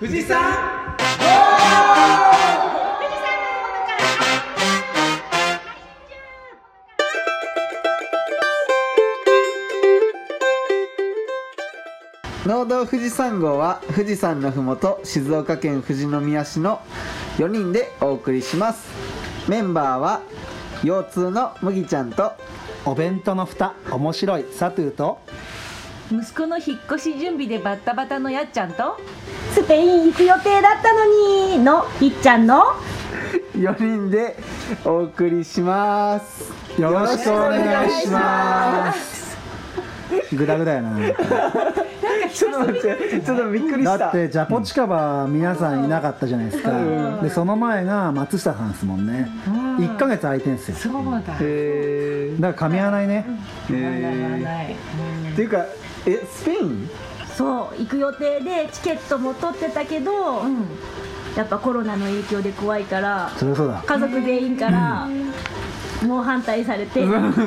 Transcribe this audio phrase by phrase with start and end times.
[0.00, 0.96] 富士山
[12.46, 16.80] 農道富士山号は富士山のふもと静岡県富士宮市の
[17.36, 18.88] 4人でお送りします。
[19.50, 20.22] メンバーは
[20.82, 22.32] 腰痛の麦ちゃんと
[22.86, 25.18] お弁当の蓋面白いサトゥーと
[26.12, 28.98] 息子の引っ越し準備でバッタバタのやっちゃんと
[29.54, 31.04] スペイン行く予定だったの
[31.54, 32.64] にのいっちゃんの
[33.56, 34.36] 4人で
[34.84, 36.50] お送りします。
[36.80, 39.38] よろしくお願いします。
[40.34, 40.98] グダグダやな。
[42.32, 43.98] ちょっと待ってちょっとびっくりした。
[43.98, 46.70] だってジャポチカバ皆さんいなかったじゃないですか、
[47.22, 49.28] でその前が松下さんですもんね、
[49.78, 50.76] 1ヶ月空いてんすよ。
[50.76, 50.92] そう
[51.24, 51.36] だ。
[51.40, 53.26] へだから噛み合わないね、
[53.70, 55.66] えー、っていうか
[56.06, 56.90] えスペイン？
[57.36, 60.64] そう行く予定でチケットも取ってたけど、うん。
[61.36, 65.06] やっぱコロナの影響で怖いから家族全員から
[66.02, 67.04] もう反対されて、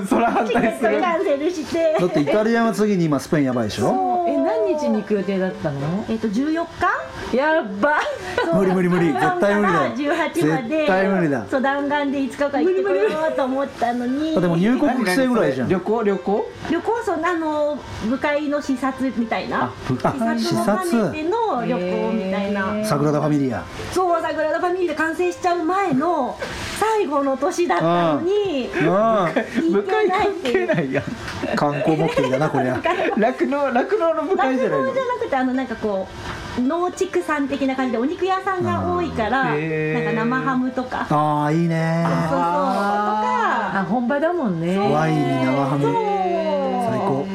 [0.08, 0.90] そら反チケ対する。
[0.90, 4.26] ットキャンセルしてだってイタリアの次に今スペインやばいでしょ？
[4.28, 6.06] え何日に行く予定だったの？
[6.08, 6.66] えっと14
[7.31, 7.36] 日？
[7.36, 8.00] やば。
[8.54, 9.08] 無理無理無理。
[9.12, 9.88] 絶対無理だ。
[9.88, 10.78] よ18まで。
[10.78, 11.48] 絶対無理だ。
[11.50, 14.34] そう弾丸で5日間行ってこようと思ったのに。
[14.34, 15.70] だってもう入国規制ぐらいじゃん。
[15.70, 16.52] 旅行旅行？
[16.70, 19.74] 旅行そんなあの部会の視察みたいな。
[19.88, 23.64] 部あ視察も兼ねての旅行みたいな、サグラダ・ファミリア。
[23.92, 26.38] そうサグラダ・ファミリーで完成しちゃう前の
[26.80, 28.88] 最後の年だったのにいってい
[30.64, 31.04] う係ないや
[31.56, 32.82] 観光目的だなこりゃ。
[33.18, 34.94] 酪農酪農の部会じゃないの。
[34.94, 36.08] じゃなくてあのなんかこ
[36.58, 39.60] う農畜産的な感じでお肉屋さんが多いからなんか
[40.14, 41.06] 生ハムとか。
[41.10, 42.06] そうああいいね。
[42.06, 43.80] そうとか。
[43.80, 45.84] あ本場だもんねワインに生ハム。
[45.84, 45.94] そう。
[46.90, 47.26] 最高。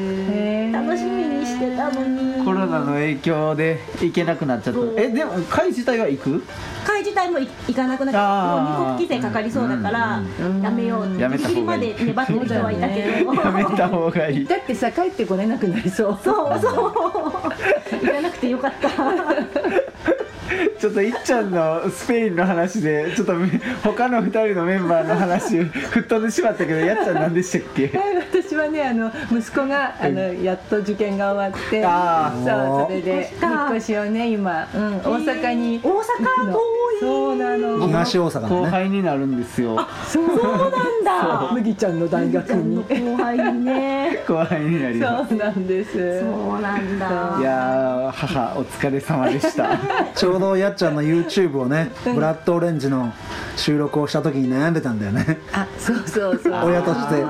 [0.71, 2.45] 楽しみにしてたのに。
[2.45, 4.79] コロナの影響で行けなくなっちゃった。
[4.79, 4.93] そう。
[4.97, 6.43] えでも会自体は行く？
[6.85, 13.33] 会自体も行かなくなっちもう入国規制かかりそうだからうんやめようギリギリまで粘ってる人はいたけど。
[13.33, 14.45] やめた方がいい。
[14.45, 16.19] だってさ帰ってこれなくなりそう。
[16.23, 16.93] そうそう。
[16.93, 18.89] 行かなくてよかった
[20.79, 23.33] ちょっといっちゃんのスペインの話でちょっと
[23.83, 27.91] 他の2人のメンバーの話吹っ飛んでしまったけどやっちゃん何でしたっけ？
[28.31, 36.53] 私はねあの息子があのやっと受験が終わってあそうそれで引っ越しをね今、うん、大阪に大阪行くの。
[36.53, 36.99] 遠い。
[36.99, 37.87] そうなの。
[37.87, 39.87] 東大阪後のね輩になるんですよ。
[40.07, 41.51] そうそうなんだ。
[41.53, 42.77] 麦ちゃんの大学に。
[42.77, 44.23] 後輩にね。
[44.27, 46.19] 後輩になりまそうなんです。
[46.19, 47.35] そうなんだ。
[47.35, 49.77] すいやー母お疲れ様でした。
[50.15, 53.13] ちょうどやっちゃんの YouTube をねブラッドオレンジの
[53.55, 55.37] 収録をした時に悩んでたんだよね。
[55.53, 56.53] あそうそうそう。
[56.65, 57.15] 親として。
[57.15, 57.25] そう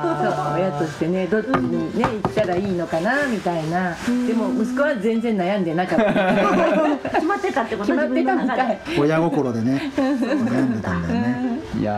[0.55, 1.27] 親としてね。
[1.27, 3.95] どっちにね行ったらいいのかなみたいな。
[4.27, 8.79] でも息子は全然悩んでなかった決まってたってこと決まってたの中で。
[8.85, 11.59] たい親心でね悩んでたんだよね。
[11.79, 11.93] いや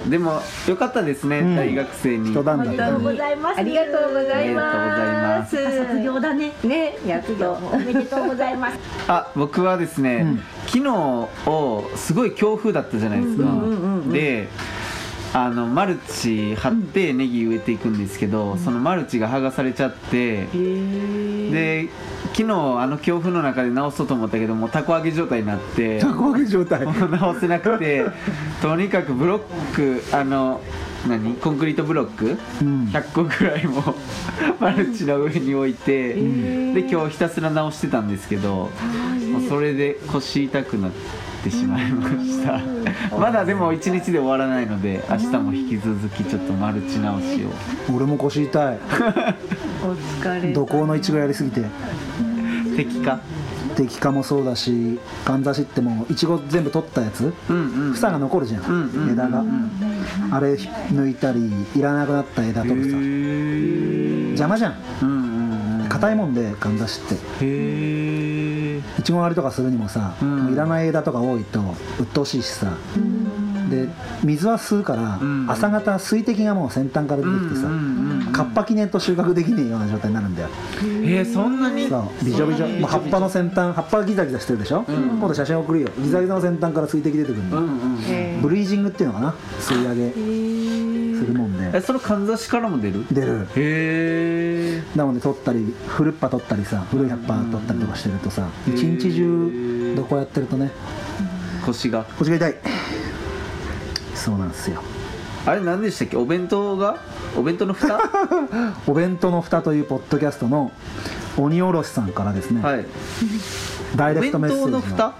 [0.11, 1.55] でもよかったですね、うん。
[1.55, 2.31] 大学生に。
[2.31, 3.59] 一段おめでとうございます。
[3.59, 5.57] ありがとうございます。
[5.57, 6.51] あ卒業だね。
[6.65, 7.53] ねやっと。
[7.53, 8.77] おめでとうございます。
[9.07, 10.43] あ僕はですね、うん。
[10.67, 10.89] 昨日
[11.49, 14.11] をすごい強風だったじゃないですか、うんうんうんうん。
[14.11, 14.49] で
[15.33, 21.87] あのマルチ張ってネギ植えていくんですけど、そのマルチが剥がされちゃって、で
[22.33, 26.81] 昨日あの強風の中で直そうと思ったけどもうたこ揚げ状態になってたこ揚げ状態。
[26.85, 28.05] 直せなくて
[28.61, 29.39] とにかくブロッ
[29.73, 30.59] クあの
[31.07, 31.35] 何？
[31.35, 32.89] コンクリートブロック、うん。
[32.91, 33.95] 100個ぐらいも
[34.59, 36.21] マルチの上に置いて、で
[36.91, 38.69] 今日ひたすら直してたんですけど、
[39.31, 42.59] もうそれで腰痛くなってしまいました。
[43.17, 47.93] まだでも1日で終わらないので明日も引き続きちょっとマルチ直しを。
[47.95, 48.77] 俺も腰痛い。
[49.83, 51.63] お疲れ土工のいちごやりすぎて。
[52.75, 53.19] 敵か？
[53.75, 57.33] 敵化もそうだしかんざしってもういちご全部取ったやつ？
[57.49, 57.59] うんう
[57.91, 57.93] ん。
[57.93, 59.43] 房が残るじゃん、うんうん枝が、
[60.31, 62.97] あれ抜いたりいらなくなった枝取るさ。
[64.31, 64.75] 邪魔じゃん。
[65.01, 65.89] うんうんうん。
[65.89, 67.15] 硬いもんでかんざしって。
[67.15, 68.30] へえ
[68.99, 70.43] いちご狩りとかするにもさ、うん。
[70.43, 71.59] もういらない枝とか多いと
[71.99, 72.73] 鬱陶しいしさ、
[73.69, 73.87] で
[74.23, 75.49] 水は吸うから、うん。
[75.49, 77.67] 朝方水滴がもう先端から出てきてさ、
[78.33, 80.49] カッパ記念と収穫できねえような状態になるんだよ。
[80.81, 81.87] えー、そんなに？
[81.87, 82.25] そう。
[82.25, 84.85] ビジョビジョもう葉っぱの先端葉っぱがギザギザしてるでしょ、ん。
[84.85, 85.89] 今度写真送るよ。
[85.99, 88.41] ギザギザの先端から水滴出てくるんだよ、うんうん。
[88.41, 89.33] ブリージングっていうのかな？
[89.59, 93.05] 吸い上げするもんでえそのかんざしからも出る？
[93.11, 93.47] 出る。
[93.55, 94.83] へえ。
[94.95, 100.71] なので取ったり古っ葉取ったりさ古い葉っぱ取ったりとかしてるとさ一日中どこやってるとね。
[101.65, 102.05] 腰が？
[102.17, 102.55] 腰が痛い。
[104.15, 104.81] そうなんですよ。
[105.45, 106.17] あれ何でしたっけ？
[106.17, 106.97] お弁当が？
[107.35, 107.99] お弁当の蓋？
[108.87, 110.71] お弁当の蓋というポッドキャストの
[111.37, 112.85] 鬼おろしさんからですね、はい。
[113.95, 115.13] ダイレクトメッセージ当の蓋？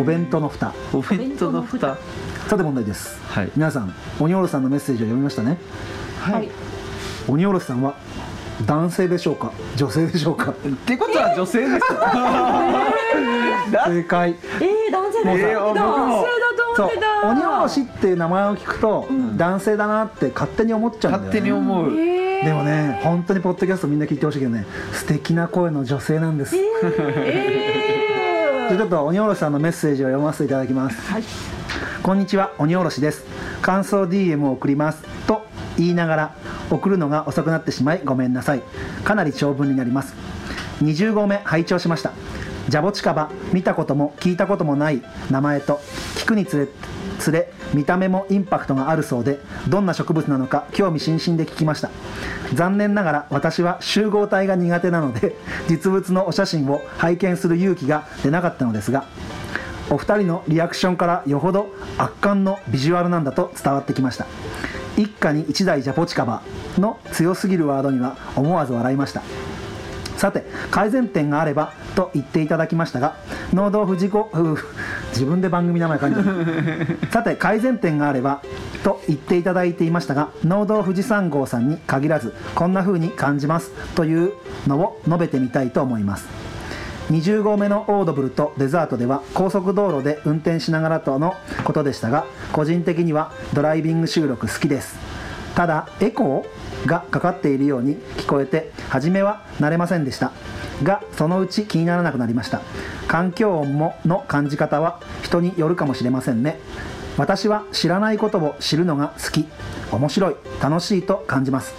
[0.00, 0.74] お弁当の蓋。
[0.92, 1.96] お弁当の蓋
[2.50, 3.50] さて問題です、はい。
[3.54, 5.56] 皆さん鬼おろしさんのメッセージを読みましたね。
[6.18, 6.48] はい。
[7.28, 7.94] 鬼おろしさんは
[8.66, 10.50] 男性でしょうか女性でしょうか。
[10.50, 11.86] ってことは女性です
[13.86, 15.32] 正解えー、男性だ。
[15.32, 16.26] えー僕も
[16.76, 17.06] そう男性だ。
[17.30, 19.06] 鬼おろしっていう名前を聞くと、
[19.36, 21.92] 男性だなって勝手に思っちゃうんだよ、ね、勝手に思う。
[21.96, 26.60] えでもね本当にポッドキャストみんな聞いてほしいけどね素敵な声の女性なんです、え
[28.70, 30.96] で ちょっと鬼おろしさんのメッセージを読ませていただきます、
[32.02, 33.26] こんにちは鬼おろしです。
[33.60, 35.02] 感想 DM を送ります。
[35.26, 35.44] と
[35.76, 36.34] 言いながら
[36.70, 38.62] 送るのが遅くなってしまいごめんなさい。
[39.04, 40.14] かなり長文になります。
[40.82, 42.12] 20号目拝聴しました。
[42.70, 45.78] ジャボチカバ見たことも聞いたこともない名前と
[46.16, 46.68] 聞くにつれ
[47.18, 49.38] つれ見た目もインパクトがあるそうで
[49.68, 51.90] どんな植物なのか興味津々で聞きました。
[52.54, 55.36] 残念ながら私は集合体が苦手なので
[55.68, 59.04] 実物のお写真を拝見する勇気が出なかったのですが
[59.90, 64.26] お二人のリアクションからよほど圧巻のビジュアルなんだと伝わってきました。
[64.96, 66.42] 一家に一台ジャポチカバ
[66.78, 69.22] の強すぎるワードには思わず笑いました。
[70.20, 73.16] さて改善点があればと言っていただきましたが
[73.54, 74.30] 農道富士子
[75.12, 78.42] 自分で番組名前感じるさて改善点があれば
[78.84, 84.34] と言っていただいていましたが農道富士山号さんに限らずこんな風に感じますという
[84.66, 86.28] のを述べてみたいと思います
[87.10, 91.34] 20号目のオードブルとデザートでは高速道路で運転しながらとの
[91.64, 94.96] ことでしたが個人的にはドライビング収録好きです。
[95.56, 100.32] ただエコーがかかっているように聞こえて初めは慣れませんでした。
[100.84, 102.62] がそのうち気にならなくなりました。
[103.08, 106.58] 環境音もの感じ方は人によるかもしれませんね。
[107.18, 109.48] 私は知らないことを知るのが好き。
[109.90, 110.36] 面白い。
[110.62, 111.74] 楽しいと感じます。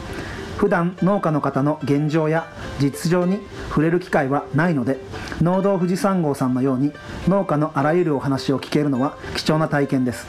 [0.62, 2.46] 普段農家の方の現状や
[2.78, 5.00] 実情に触れる機会はないので
[5.42, 6.92] 農道富士山号さんのように
[7.28, 10.28] 農家のあらゆるお話を聞けるのは貴重な体験です。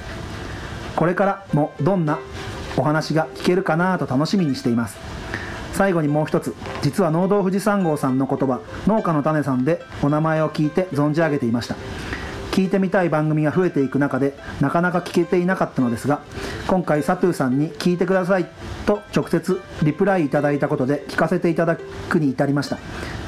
[0.96, 2.18] これからもどんな
[2.78, 4.96] お話が聞けるかなと楽しみにしています。
[5.74, 11.76] 最後にもう一つ実は農道富士山号さんの言葉農家の種さんでお名前を聞いて存じ上げていました。
[12.52, 16.22] 聞いてみたい番組が増えていく中でなかなか聞けていなかったのですが
[16.68, 18.46] 今回サトゥーさんに聞いてください。
[18.86, 21.76] と直接リプライいただいたことで聞かせていただ
[22.08, 22.78] くに至りました。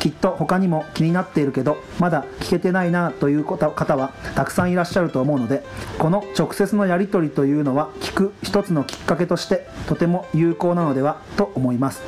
[0.00, 5.64] きっと他にも気になっているけどまだ聞けてないなという方はたくさんいらっしゃると思うので
[5.98, 12.02] この直接のやり取りというのは聞く一つのきっかけとしてとても有効なのではと思います。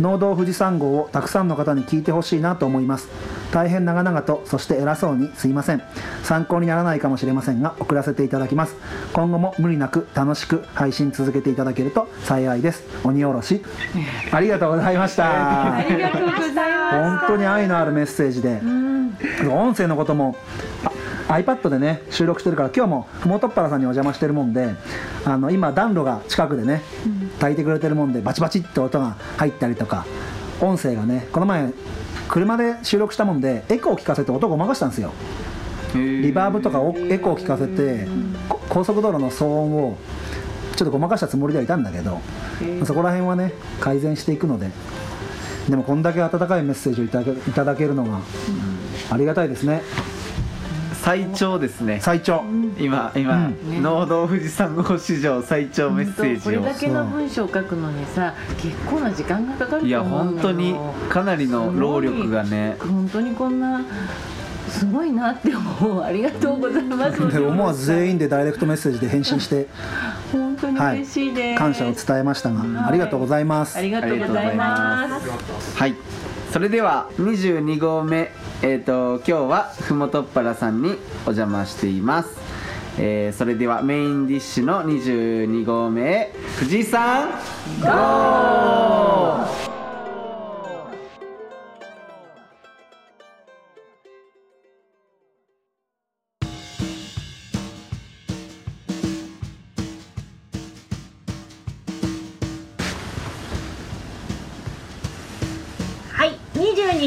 [0.00, 3.08] 農道富士山号をたくさんの方に聞いてほしいなと思います。
[3.52, 5.82] 大変長々とそして偉そうにすいません。
[6.22, 8.76] 参考にならないかもしれませんが送らせていただきます。
[9.12, 12.84] 今後も無理なく楽しく配信続けていただけると幸いです。
[13.04, 13.62] 鬼おろし。
[14.32, 15.76] ありがとうございました。
[15.76, 18.60] ありがとうございま本当に愛のあるメッセージで、
[19.48, 20.36] 音声のことも
[20.84, 20.90] あ
[21.30, 24.74] iPad でね収録してるから今日もふもとっぱらさんにお邪魔してるもんで
[25.24, 26.82] あの今暖炉が近くでね
[27.38, 30.04] 炊いてくれてるもんでバチバチって音が入ったりとか
[30.60, 31.72] 音声がねこの前
[32.28, 35.12] 車で収録したもんでエコー聞かせて音ごまかしたんですよ。
[35.94, 38.06] リバーブとかをエコー聞かせて
[38.48, 39.96] こ高速道路の騒音を
[40.76, 42.20] ちょっとごまかしたつもりではいたんだけど
[42.84, 44.70] そこら辺はね改善していくので
[45.68, 47.08] でもこんだけ温かいメッセージをい
[47.52, 48.20] ただけるのが
[49.10, 49.82] ありがたいですね
[51.02, 51.98] 最長ですね。
[52.00, 52.44] 最長。
[52.78, 53.82] 今今、うん。
[53.82, 56.60] 農道富士山号史上最長メッセージを。
[56.60, 60.76] これだけの文章を書くのにさ結構な時間がかかるいや本当に
[61.08, 62.76] かなりの労力がね。
[62.78, 63.82] 本当にこんな
[64.68, 66.02] すごいなって思う。
[66.02, 67.32] ありがとうございます。
[67.32, 69.68] で思わず全員でダイレクトメッセージで返信して
[70.32, 73.78] 本当に嬉しいです、感謝を伝えましたがありがとうございます。
[73.78, 75.78] ありがとうございます。
[75.78, 75.94] はい
[76.52, 78.30] それでは22号目
[78.62, 80.90] えっ、と今日はふもとっぱらさんに
[81.24, 82.38] お邪魔しています。
[82.98, 87.28] えーそれではメインディッシュの22号目へ富士山
[87.80, 89.69] ゴー!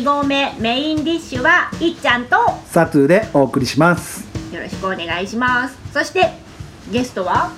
[0.03, 4.27] 22号目メインディッシュはいっちゃんとサトゥーでお送りします。
[4.53, 5.77] よろしくお願いします。
[5.93, 6.33] そして
[6.91, 7.51] ゲストは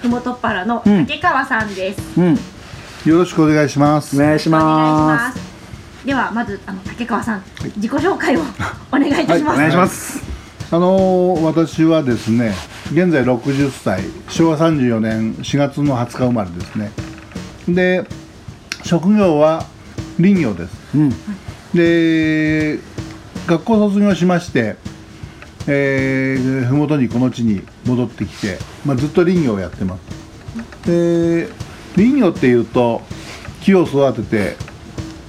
[0.00, 1.06] ふもとっぱらのうん。
[1.06, 2.34] 竹川さんです、うん。
[3.10, 4.16] よろしくお願いします。
[4.16, 4.62] お願いしお願
[5.08, 6.06] まいします。
[6.06, 7.42] ではまずあの竹川さん、
[7.76, 8.44] 自己紹介をお
[8.92, 10.22] 願いいたします、お願いします。
[10.70, 12.54] あのー私はですね、
[12.92, 14.04] 現在60歳。
[14.28, 16.92] 昭和34年4月の20日生まれですね。
[17.68, 18.04] で
[18.84, 19.64] 職業は
[20.16, 20.76] 林業です。
[20.94, 21.12] うん
[21.74, 22.78] で
[23.46, 24.76] 学校卒業しまして、
[25.66, 30.86] えー、麓にこの地に戻ってきて、まあ、ずっと林業をやってます。
[30.86, 31.48] で
[31.94, 33.02] 林業っていうと
[33.60, 34.56] 木を育てて、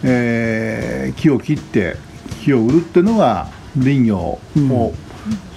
[0.03, 1.95] えー木を切って
[2.43, 4.69] 木を売るっていうのが林業を、うん。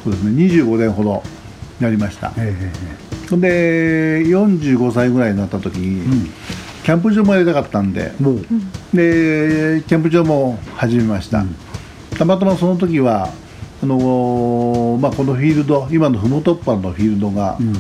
[0.02, 1.22] そうですね25年ほど
[1.80, 2.32] やりました。
[2.37, 2.72] え
[3.30, 6.30] で45歳ぐらいになった時に、ん
[6.84, 8.12] キャンプ場もやりたかったんで。
[8.20, 8.96] う。
[8.96, 11.44] でキャンプ場も始めました、
[12.18, 13.30] たまたまその時は
[13.82, 17.75] あのーまあ、このフィールド今のふもとっぱのフィールドが、うん。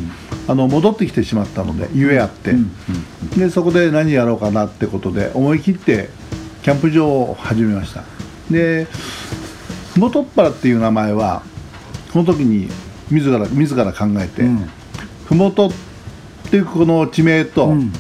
[0.48, 2.70] あの戻ってきてしまったのでゆえあって、うん。
[3.38, 6.08] でそこで何やろうかなってことで思い切って
[6.62, 8.02] キャンプ場を始めました。
[8.50, 8.86] で
[9.94, 11.42] ふもとっぱらっていう名前は
[12.12, 12.68] その時に
[13.10, 14.68] 自ら自ら考えて、うん。
[15.26, 15.72] ふもとっ
[16.50, 17.92] ていうこの地名と、うん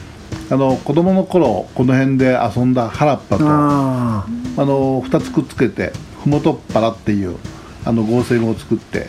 [0.50, 4.26] あの子供の頃この辺で遊んだ原っぱとあ
[4.56, 5.92] あの2つくっつけて
[6.24, 7.36] ふもとっぱらっていう
[7.84, 9.08] あの合成語を作って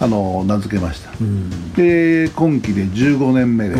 [0.00, 1.10] あの名付けました。
[1.10, 1.72] あうん。
[1.74, 3.76] で今期で15年目で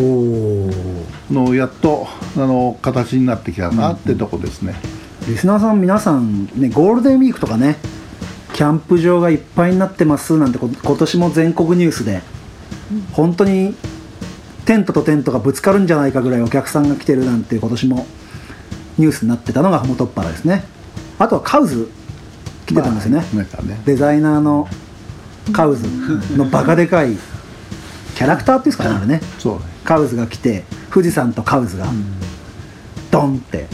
[1.30, 2.06] のやっと
[2.37, 4.76] あの形になってきたなってとこですね、
[5.26, 7.76] リスナーさん皆さんねゴールデンウィークとかね
[8.54, 12.21] キャンプ場がいっぱいになってますなんてこ今年も全国ニュースで
[13.12, 13.75] 本当に
[14.64, 18.07] テントとテントがぶつかるんじゃないかぐらいお客さんが来てるなんて今年も
[18.99, 20.64] ニュースになってたのがふもとっぱらですね。
[21.19, 21.88] あとはカウズ
[22.66, 24.69] 来てたんですよね、まあねデザイナーの
[25.52, 25.87] カウズ
[26.37, 27.16] のバカでかい
[28.14, 29.21] キャラクターっていうんですかねあれね。
[29.38, 29.62] そうね。
[29.85, 31.87] カウズが来て富士山とカウズが
[33.11, 33.66] ドンって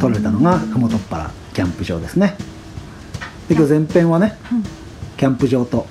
[0.00, 2.36] 取れたのがふもとっぱらキャンプ場ですね。
[3.48, 4.36] で今日前編はね
[5.16, 5.86] キャンプ場と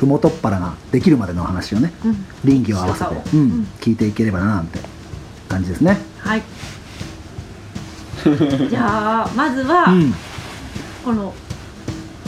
[0.00, 1.92] ふもとっぱらができるまでの話をね
[2.44, 4.78] 臨機を合わせて操、うん、聞いていければななんて
[5.48, 5.98] 感じですね。
[6.18, 6.42] は い
[8.68, 10.14] じゃあまずは、うん。
[11.04, 11.32] この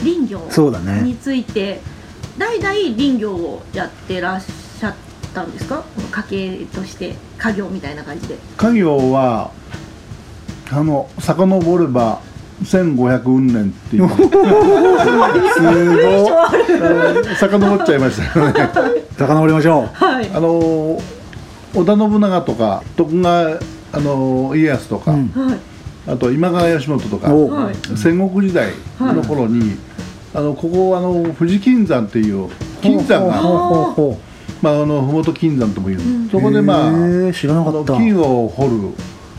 [0.01, 1.01] 林業そうだね。
[1.01, 1.81] について
[2.37, 4.93] 代々林業をやってらっしゃっ
[5.33, 5.83] たんですか？
[5.95, 8.37] この家系として家業みたいな感じで。
[8.55, 9.51] 家業は
[10.71, 12.21] あの遡れば
[12.63, 14.09] 1500運年っていう。
[14.09, 14.17] す
[15.95, 17.35] ごい。
[17.35, 17.99] 遡っちゃい。
[17.99, 18.71] ましたよね
[19.17, 20.29] 遡りましょはい。
[20.29, 21.01] あの
[21.75, 23.59] 織田信長とか徳川
[23.91, 25.59] あの家康とか、う、うん、はい。
[26.07, 27.75] あと今川義元とかはい。
[27.97, 29.77] 戦国時代の頃に、
[30.33, 32.49] あのここあの富士金山っていう
[32.81, 33.93] 金山が、ほうほうほう。
[33.93, 34.19] ほ
[34.61, 36.29] まあ、あの麓金山ともいう、ん。
[36.29, 37.93] そこでまあへー知らなあのかった。
[37.93, 38.71] 金を掘る。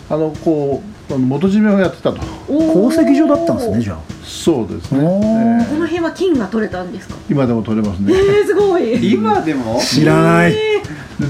[0.08, 2.18] あのこうあの元締めをやってたと。
[2.18, 3.98] 宝石場だったんですねじゃあ。
[4.24, 5.62] そうですね、おー。
[5.62, 7.14] えこの辺は金が取れたんですか？
[7.14, 8.12] ー今でも取れますね。
[8.14, 9.12] えー、すごい。
[9.12, 9.78] 今でも？
[9.80, 10.58] 知らない、で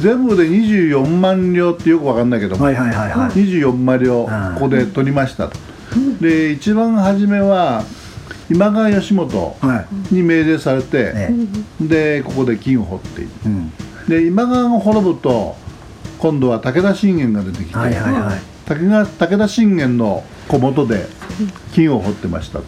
[0.03, 4.55] 全部で24万両ってよくわかんないけども、はいはいはいはい、24万両うん。
[4.55, 5.57] ここで取りましたと、
[6.21, 7.85] で一番初めは
[8.51, 10.15] 今川義元はい。
[10.15, 11.31] に命令されて、え
[11.81, 13.73] でここで金を掘っているえうん、
[14.09, 15.57] で今川が滅ぶと
[16.19, 21.07] 今度は武田信玄が出てきて、はいはいはい武田武田信玄の小元で
[21.75, 22.65] 金を掘ってました、で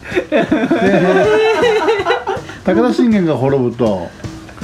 [2.65, 4.09] 武田信玄が滅ぶと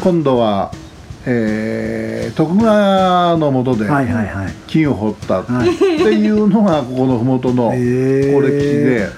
[0.02, 0.72] 今度は、
[1.26, 4.52] えー徳川の元ではいはいはい。
[4.66, 5.40] 金を掘った。
[5.40, 8.34] ってはいいうのがここの麓のへー。
[8.34, 9.08] これ歴史で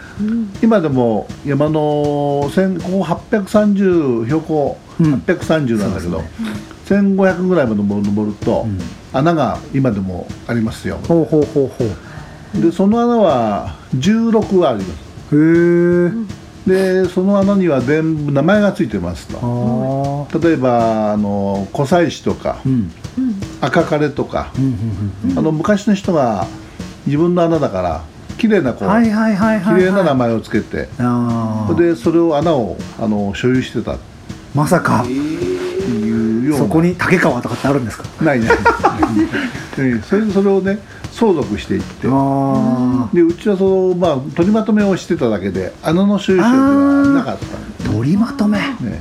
[0.63, 5.15] 今でも山の千ここ830標高うん。
[5.15, 6.23] 830なんだけど、
[6.87, 8.79] そう1500ぐらいまで登ると、うん。
[9.13, 10.99] 穴が今でもありますよ。
[11.09, 11.89] ほうほうほうほう
[12.55, 15.37] でその穴は16はあります。
[15.37, 15.39] へ
[16.09, 16.11] え
[16.67, 20.27] でその穴には全部名前がついてますあと。
[20.31, 22.91] あ例えばあの湖西市とかうん。
[23.61, 24.75] 赤枯とかうん
[25.31, 26.47] うんあの昔の人が
[27.07, 28.03] 自分の穴だから
[28.39, 30.89] 綺麗なこう、綺麗な名はい前をつけて
[31.77, 33.95] でそれを穴をあの所有してた。
[33.95, 33.99] っ
[34.55, 35.03] まさか。
[35.05, 36.65] ていうような。
[36.67, 38.25] そこに竹川とかってあるんですか？
[38.25, 38.49] ないない。
[39.77, 40.79] でそれでそれをね
[41.13, 42.07] 相続していって。
[42.09, 47.45] あでうちはその、まあ、取りまとめをしてただけで穴の所有者ではなかった。
[47.45, 48.59] あ取りまとめ？
[48.59, 49.01] ね。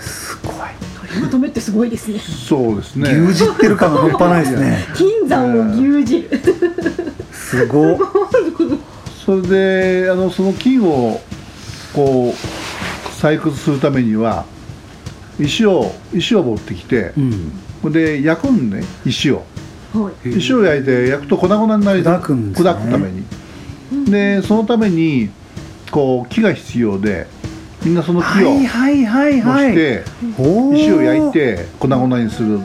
[0.00, 0.54] すごい。
[1.00, 2.18] 取りまとめってすごいですね。
[2.18, 3.10] そうですね。
[3.10, 4.84] 牛耳ってる感が半端ないですね。
[4.96, 6.40] 金山を牛耳る。
[7.32, 7.98] すごっ。
[9.24, 9.42] それ
[10.04, 11.20] であのその金を
[11.92, 14.46] こう採掘するためには
[15.38, 17.52] 石を石を持ってきてうん。
[17.82, 19.36] それで焼くんね石を。
[19.36, 19.46] はい
[20.24, 22.70] 石を焼いて焼くと粉々になり砕くんですね。
[22.70, 23.24] 砕くために。
[24.10, 25.30] でそのために
[25.90, 27.26] こう木が必要で
[27.84, 29.70] みんなその木はをいはいはい模はい。
[29.70, 30.04] して
[30.74, 32.60] 石を焼いて粉々にする。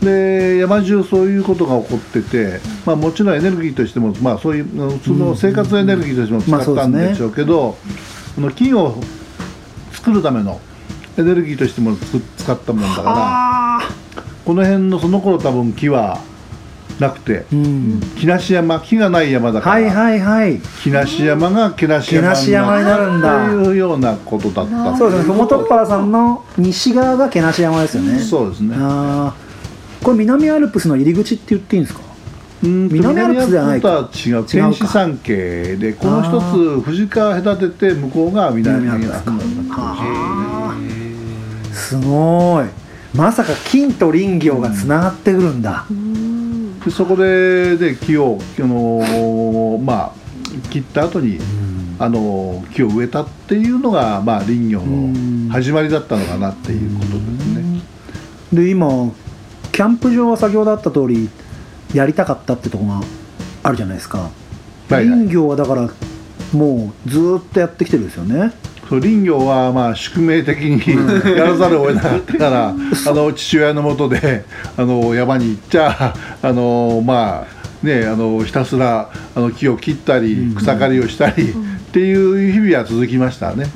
[0.00, 7.76] で山中そういうことが起こってて、まあ、もちろんエネルギーとしても、まあ、そういうその生活エネルギーとしても使ったんでしょうけど、
[8.34, 8.98] この金を
[9.92, 10.58] 作るための
[11.18, 13.80] エネルギーとしてもつ使ったもんだからあ
[14.46, 16.18] この辺のその頃多分木は
[17.00, 17.46] なくて。
[17.52, 18.00] ーうん。
[18.16, 20.60] 木梨山木がない山だから、はいはいはい。
[20.82, 23.46] 木梨山が木梨山になるんだ。
[23.48, 24.96] というようなことだった。
[24.96, 25.32] そうですね。
[25.32, 28.18] ふもとっぱらさんの西側が毛無山ですよね。
[28.18, 28.76] そうですね。
[28.78, 29.50] ああ
[30.04, 32.00] これ南アルプスの入り口って言っていいんですか？
[32.62, 34.10] うんと南アルプスではないか。
[34.14, 36.30] 違う天使山系でこの一
[36.80, 42.66] つ富士川隔てて向こうが南アルプスかはあすごい。
[43.12, 45.84] まさか金と林業がつながってくるんだ、
[46.90, 50.12] でそこでで木をあのまあ
[50.70, 51.38] 切った後に
[51.98, 57.82] あの木を植えたっていうのがまあ林業の始まりだったのかなっていうことですね。
[58.52, 58.88] で今
[59.70, 61.30] キャンプ場は先ほどあった通り
[61.94, 63.00] やりたかったってとこが
[63.62, 64.30] あるじゃないですか、は
[64.90, 65.08] いはい。
[65.08, 65.88] 林業はだから
[66.52, 68.52] もうずーっとやってきてるんですよね
[68.90, 74.44] そう林業はまあ宿命的にやらざるを得なかったから、あの父親のもとで
[74.76, 81.54] あの山に行っちゃあのまあねあのひたすらあの木を切ったり草刈りをしたりっ
[81.92, 83.66] ていう日々は続きましたね。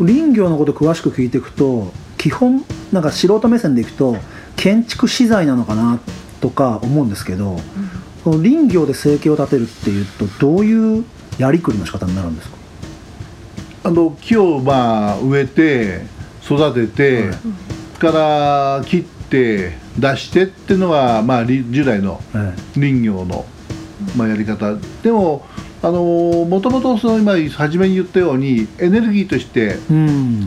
[0.00, 4.16] 林業のこと詳しく聞いていくと基本なんか素人目線でいくと
[4.56, 6.00] 建築資材なのかな
[6.40, 7.60] とか思うんですけど、
[8.24, 10.06] この林業で生計を立てるっていう。
[10.18, 11.04] とどういう。
[11.38, 12.57] やりくりの仕方になるんですか
[13.84, 16.02] あの木をまあ植えて
[16.44, 17.30] 育てて、
[17.98, 23.44] から切って出してっていうのがまあり従来のえ林業の、
[24.16, 24.76] まあ、やり方。
[25.02, 25.46] でも
[25.80, 26.02] あの
[26.48, 29.76] もともとその今初めに言ったようにエネルギーとして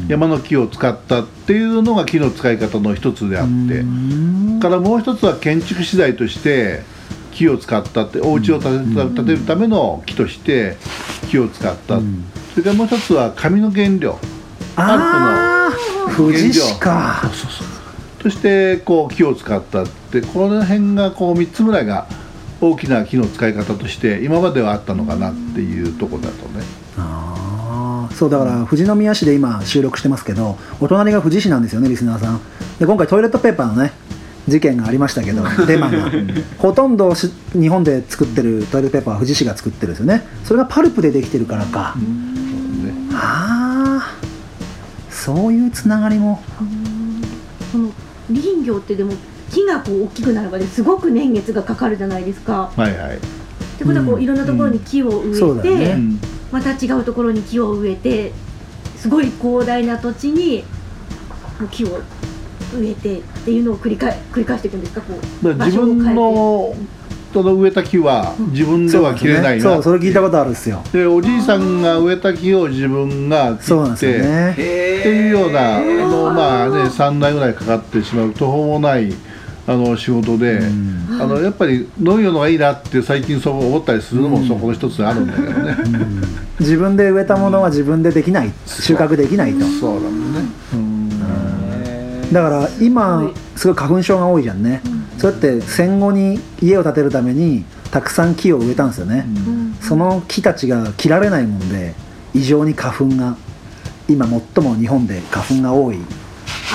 [0.10, 4.60] 山の木を使ったっていうのが木の使い方の一つであってうん。
[4.60, 6.82] からもう一つは建築資材として
[7.32, 10.76] 木を使ったってお家を建てるための木として
[11.30, 14.20] 木を使った、うんそれからもう一つは紙の原料。
[14.76, 17.24] ああ富士市か。
[18.20, 22.08] としてこう木を使ったってこの辺がこう3つぐらいが
[22.60, 26.64] 大きな木の使い方として今まではあったのかなっていうところだとね。
[26.98, 32.42] ああそうだから富士宮市で今収録してますけどお隣が富士市なんですよねリスナーさん。
[32.80, 33.94] で今回トイレットペーパーのね
[34.48, 36.12] 事件がありましたけど デマが。
[36.60, 40.28] ほとんどし日本で作ってるトイレットペーパーは富士市が作ってるんですよね。
[40.44, 42.41] それがパルプでできてるからか、ね
[43.14, 44.16] ああ
[45.10, 46.42] そういうつながりも。
[47.72, 47.92] この
[48.28, 49.14] 林業ってでも
[49.50, 52.72] 木がこう大きくなるまですごく年月がかかるじゃないですか。
[52.76, 53.20] はいはい、っ
[53.78, 55.86] てことはこううんいろんなところに木を植えて、そうだよね。
[55.92, 56.20] うん
[56.52, 58.34] また違うところに木を植えて
[58.98, 60.66] すごい広大な土地に
[61.72, 62.02] 木を
[62.78, 65.00] 植えてっていうのを繰り返繰り返していくんですか？
[65.00, 66.76] こう自分の
[67.34, 69.64] その植えた木は自分では切れないな。
[69.64, 74.52] そうそれ聞いたことあるんですよでおじいさんが植えた木を自分が切そうなんですよって、ね
[75.02, 79.12] っていうようなあのまあね3代ぐらいかかってしまう途方もない
[79.68, 80.60] あの仕事で、
[81.20, 85.78] あのやっぱり農業のがいいなって最近そう思ったりするのもそこの一つあるんだけどね、
[86.60, 90.42] 自分で植えたものは自分でできない収穫できないとそうだもんね、
[92.34, 94.82] だから今すごい花粉症が多いじゃんね、
[95.22, 99.28] そうやって戦後に家を建てるためにたくさん木を植えたんですよね、
[99.80, 101.94] その木たちが切られないもんで
[102.34, 103.38] 異常に花粉が
[104.08, 106.00] 今最も日本で花粉が多い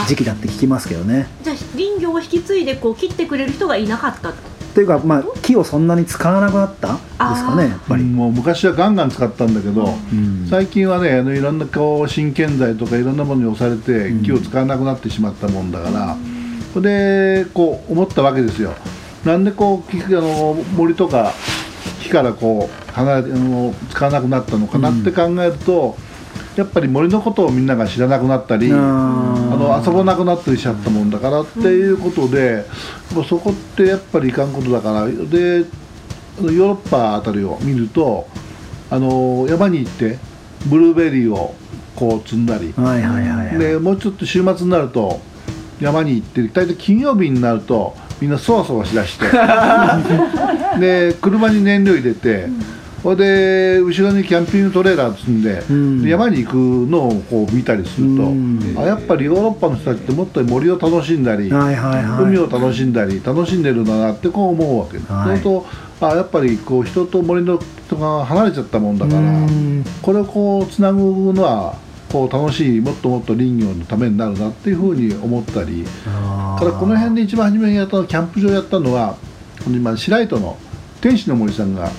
[0.07, 1.27] 時期だって聞きますけどね。
[1.43, 4.35] じゃあ林業を引き継いでこう切ってくれる人がいなかったっ
[4.75, 6.93] ていうかまあ木をそんなに使わなくなった？
[6.93, 10.47] ですかねやっぱり、もう昔はガンガン使ったんだけど、うん。
[10.49, 16.17] 最近はねあのいろんなこう新建材とかいろんなものに押されて木を使わなくなってしまったもんだから、
[16.77, 18.75] それでこう思ったわけですよ。
[19.25, 21.33] なんでこう木あの森とか
[22.03, 25.97] 木からこう離れてあの使わなくなったのかなって考えると、
[26.55, 32.67] やっぱり森のことをみんなが知らなくなったり、あの遊ばなくなってしちゃったもんだからっていうことで、
[33.15, 38.29] もうそこってやっぱりいかんことだからでヨーロッパあたりを見ると
[38.91, 40.19] あの山に行って
[40.67, 41.55] ブルーベリーを
[41.95, 43.59] こう積んだり、はいはいはいはい。
[43.59, 45.23] でもうちょっと週末になると
[45.81, 49.27] 山に行って大体金曜日になるとみんなそわそわしだして
[50.81, 52.49] で車に燃料入れて、
[53.03, 56.03] ほいで後ろにキャンピングトレーラー積んで、ん。
[56.03, 58.75] で山に行くのをこう見たりすると、うん。
[58.77, 62.25] あやっぱりヨーロッパの人たちってもっと森を楽しんだり、はいはいはい。
[62.25, 64.99] 海を楽しんだり楽しんでるんだなってこう思うわけ。
[64.99, 65.27] です、はい。
[65.27, 65.45] そうする
[66.01, 69.85] とあやっぱりこう人と森の人が離れちゃったもんだから、うん。
[70.03, 71.77] これをこうつなぐのは
[72.11, 76.65] こう楽しいもっともっと林業のためになるなっていうふうに思ったりあー。
[76.65, 79.17] からこの辺で一番初めにやったのキャンプ場やったのは
[79.67, 80.57] 今白糸の
[81.01, 81.91] 天使の森さんが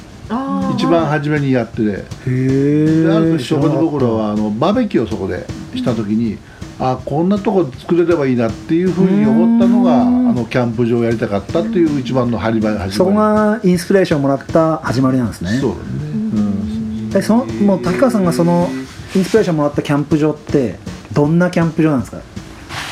[0.75, 6.37] 一番初めにやってて、へでえある時そこで僕らはあのバーベキューをそこでした時に
[6.79, 10.27] あこんなとこ作れればいいなっていうふうに思ったのがあうん。
[10.35, 12.77] のキャンプ場をやりたかったっていう一番の始まり。
[12.77, 15.53] 始そこまがインスピレーションをもらった始まりなんですね。
[15.53, 18.69] りそうだね、うん、えそのもう竹川さんがその
[19.17, 20.75] インスピレーションもらったキャンプ場って
[21.11, 22.21] どんなキャンプ場なんですか？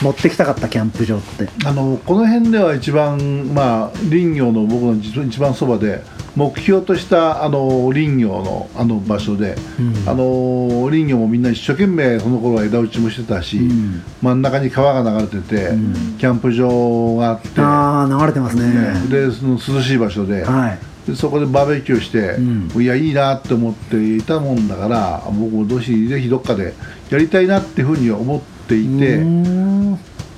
[0.02, 1.48] 持ってきたかったキャンプ場って。
[1.66, 6.02] あのこの辺では一番まあ林業の僕の実一番そばで
[6.36, 10.10] 目標としたあの林業のあの場所で、うん。
[10.10, 14.02] あの林業もみんな一生懸命その頃は枝打ちもしてたし、うん。
[14.24, 16.18] 真ん中に川が流れてて、ん。
[16.18, 19.08] キャンプ場があってああ流れてますね。
[19.10, 22.82] でその涼しい場所で,、はいでそこでバーベキューして、うん。
[22.82, 26.74] いやいいなって思っていたもんだから僕もどうしぜひどっかで
[27.10, 29.24] やりたいなっていうふうに思っていて。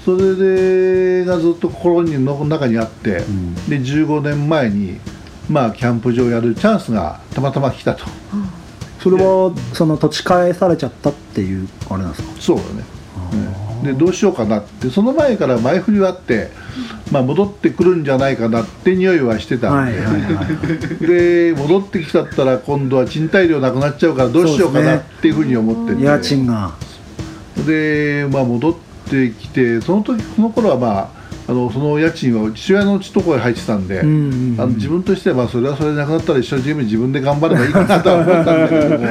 [0.05, 3.55] それでがずっと心にの中にあって、ん。
[3.69, 4.99] で15年前に
[5.49, 8.05] まあキャンプ場をやるチャンスがたまたま来たと。
[9.01, 12.29] それはその土地返されちゃったっていうあれなんですか？
[12.39, 12.83] そうだね、
[13.81, 16.49] うんでどうしようかなってその前から前振りはあって、
[17.11, 19.85] まあ、戻ってくるんじゃないかなって匂いはしてた。
[19.85, 21.07] んで、はいはいはい。
[21.07, 26.03] で戻ってきちゃったら今度は賃貸料なくなっちゃうからどうしようかなっていうふうに思ってて。
[26.03, 26.73] 家賃が。
[27.65, 28.75] で、まあ、戻っ
[29.09, 31.17] てきてその時その頃はまあ
[31.49, 39.07] あのその家賃は父親のところに入ってたんで、あの自分としてはまあそれはそれでなくなったら一生懸命自分で頑張ればいいかなとは思ったんだけども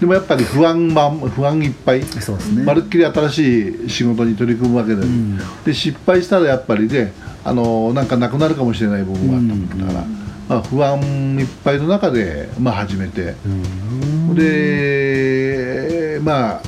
[0.00, 2.62] でもやっぱり不安ま不安いっぱい、そうですね。
[2.62, 5.36] まるっきり新しい仕事に取り組むわけで,、ん。
[5.64, 7.12] で失敗したらやっぱりね
[7.44, 10.06] あのなんかなくなるかもしれない部分があったから、
[10.48, 10.98] まあ、不安
[11.38, 13.34] いっぱいの中で、まあ、始めて。
[14.34, 16.62] でまあ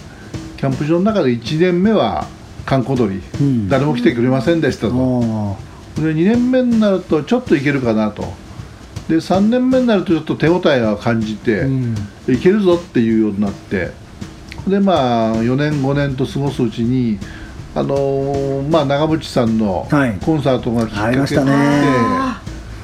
[0.59, 2.27] キャンプ場の中で1年目は
[2.67, 3.69] 閑古鳥、うん。
[3.69, 5.57] 誰も来てくれませんでしたと、
[5.99, 8.33] あで2年目になるとちょっといけるかなと
[9.13, 12.35] で3年目になるとちょっと手応えを感じて、ーうん。
[12.35, 13.91] いけるぞっていうようになって
[14.67, 17.19] でまあ4年5年と過ごすうちに
[17.75, 20.19] あのーまあ長渕さんのはい。
[20.25, 21.53] コンサートがきっかけになって、ね。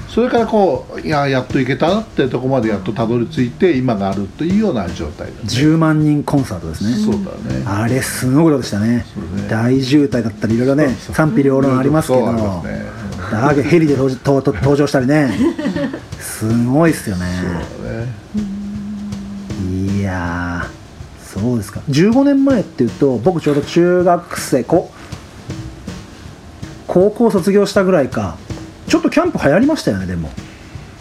[0.08, 5.40] それからこういややっといけたなってとこまでやっとたどり着いて今があるというような状態だね。
[5.44, 6.94] 10万人コンサートですね。
[6.96, 7.64] そうだね。
[7.66, 9.04] あれすごいことでしたねね。
[9.48, 12.32] 大渋滞だったりいろいろね賛否両論ありますけど。
[12.64, 12.98] ね。
[13.64, 15.30] ヘリで登場したりね
[16.38, 17.26] すごいっすよね。
[19.96, 21.80] いやーそうですか。
[21.88, 24.92] 15年前っていうと僕ちょうど中学生こ
[26.86, 28.36] 高校卒業したぐらいか
[28.86, 30.30] ちょっとキャンプ流行りましたよねでも。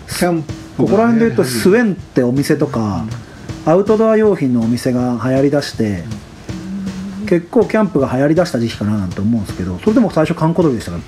[0.08, 3.06] キャンプここら辺でいうとスウンェンってお店とか
[3.66, 6.04] アウトドア用品のお店が流行りだして
[7.28, 11.04] 結構キャンプが流行りだした時期かななんて思うんですけどそれでも最初観光鳥でしたから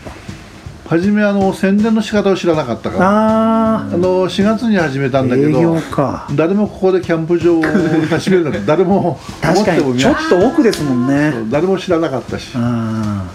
[0.89, 6.27] 初めあの宣伝の仕方を知らなかったからああの4月に始めたあんだけどか。
[6.33, 11.31] 誰もここでキャンプ場を始めるなんて誰も思ってもちょっと奥ですもんね。
[11.51, 12.53] 誰も知らなかったし。
[12.55, 13.27] あ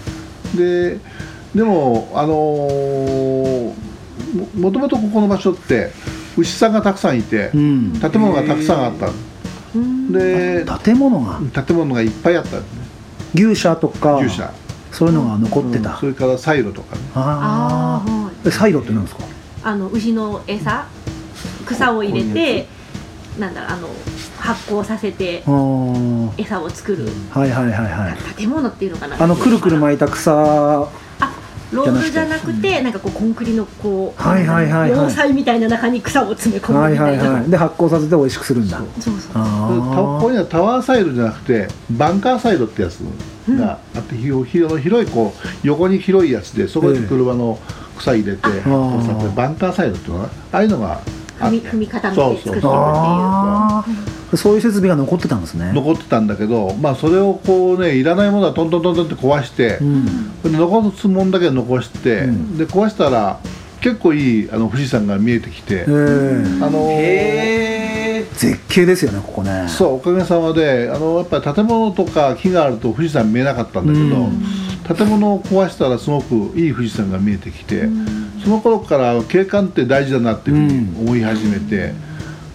[0.53, 0.99] で
[1.55, 3.73] でもあのー
[4.35, 5.91] ももともとここの場所って
[6.35, 8.11] 牛さんがたくさんいて、ーうん。
[8.11, 9.07] 建物がたくさんあった。
[10.11, 11.39] で建物が。
[11.63, 12.63] 建物がいっぱいあったね。
[13.33, 14.17] 牛舎とか。
[14.17, 14.51] 牛舎
[14.95, 17.01] そういうのが残ってた、うんそれからサイロとかね。
[17.15, 18.51] ああーはい。
[18.51, 19.23] サイロって何ですか？
[19.63, 20.87] あの牛の餌
[21.65, 22.67] 草を入れて
[23.37, 23.89] なんだろうあの
[24.37, 25.43] 発酵させて
[26.37, 27.07] 餌を作る。
[27.31, 28.35] はいはいはいはい。
[28.35, 29.21] 建物っていうのかな。
[29.21, 30.31] あのくるくる巻いた草
[30.83, 30.87] あ
[31.71, 35.03] ロールじゃなくてなんかこうコンクリのこうはいはいはいはい。
[35.03, 37.49] 要塞みたいな中に草を詰め込むはいみたな、はいいはい。
[37.51, 38.77] で発酵させて美味しくするんだ。
[38.99, 42.99] そうそうたここあにはタワーサイロじゃなくてバンカーサイロってやつ
[43.49, 47.59] があって、ひひ広いこう横に広いやつでそこに車の
[47.97, 50.29] 草入れて、こうさバンカーサイロっていうのかな？
[50.51, 51.01] ああいうのが
[51.39, 52.71] 踏み踏み固めて作っていくっていう
[54.33, 55.71] そういう設備が残ってたんですね。
[55.73, 60.41] 残ってたんだけど、まあ、それをこうねいらないものはトントントントンって壊して、うん。
[60.41, 62.57] で残すもんだけ残して、うん。
[62.57, 63.39] で壊したら
[63.81, 68.25] 結構いいあの富士山が見えてきて、えーあのへえ。
[68.33, 69.67] 絶景ですよねここね。
[69.69, 73.99] そうおかげさまであのやっぱり建物とか木があると富士山見えなかったんだけ
[74.93, 77.87] ど、建物を壊したらすごくいい富士山が見えてきて、
[78.43, 81.93] その頃から景観って大事だなっていうふうに思い始めて、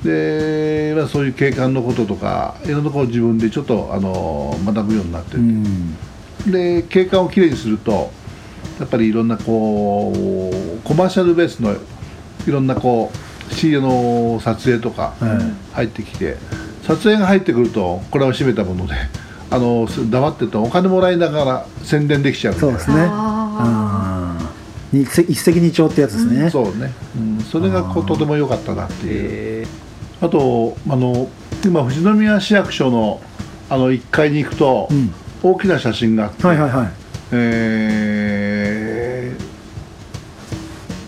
[0.05, 5.97] で、まあ、そういう景観のこととかいろんなところを自分でちょっとあの学ぶようになってて、うん。
[6.51, 8.11] で景観をきれいにすると
[8.79, 15.75] やっぱりいろんなこうコマーシャルベースのいろんなこう CA の撮影とかはい。
[15.75, 16.37] 入ってきて
[16.83, 18.95] 撮影が入ってくるとこれは閉めたもので
[19.53, 23.11] あの黙っててお金もらいながら宣伝できちゃうみたいうですね。
[24.93, 29.67] 一石二鳥ってやつですね、そうね、うん、それがこうとても良かったなっていう。
[29.67, 29.67] え
[30.21, 31.29] あとあの
[31.65, 33.21] 今富士宮市役所の
[33.69, 35.13] あの1階に行くと、うん。
[35.43, 36.89] 大きな写真があって、はいはいはい。
[37.33, 39.51] えー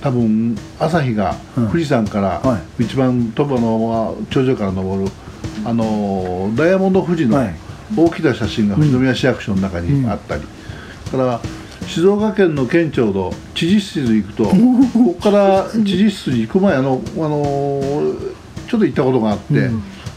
[0.02, 1.68] 多分朝日がうん。
[1.68, 5.10] 富士山からは一番トップの頂上から登る
[5.64, 7.54] あのダイヤモンド富士のはい。
[7.96, 10.42] 大きな写真が富士宮市役所の中にあったり、
[11.10, 11.40] それか
[11.82, 14.56] ら静岡県の県庁の知事室に行くと こ
[15.14, 18.14] こから知事室に行く前あのあの
[18.72, 19.68] ちょっと行ったことがあって、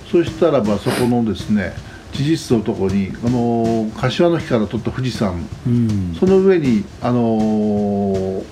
[0.10, 1.74] そしたらばそこのですね
[2.14, 6.16] 知事室のとこにあの柏の木から撮った富士山うん。
[6.18, 8.44] その上に、あのー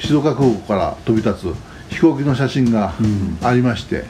[0.00, 3.38] 静岡空港から飛び立つ飛行機の写真がうん。
[3.42, 4.04] ありまして、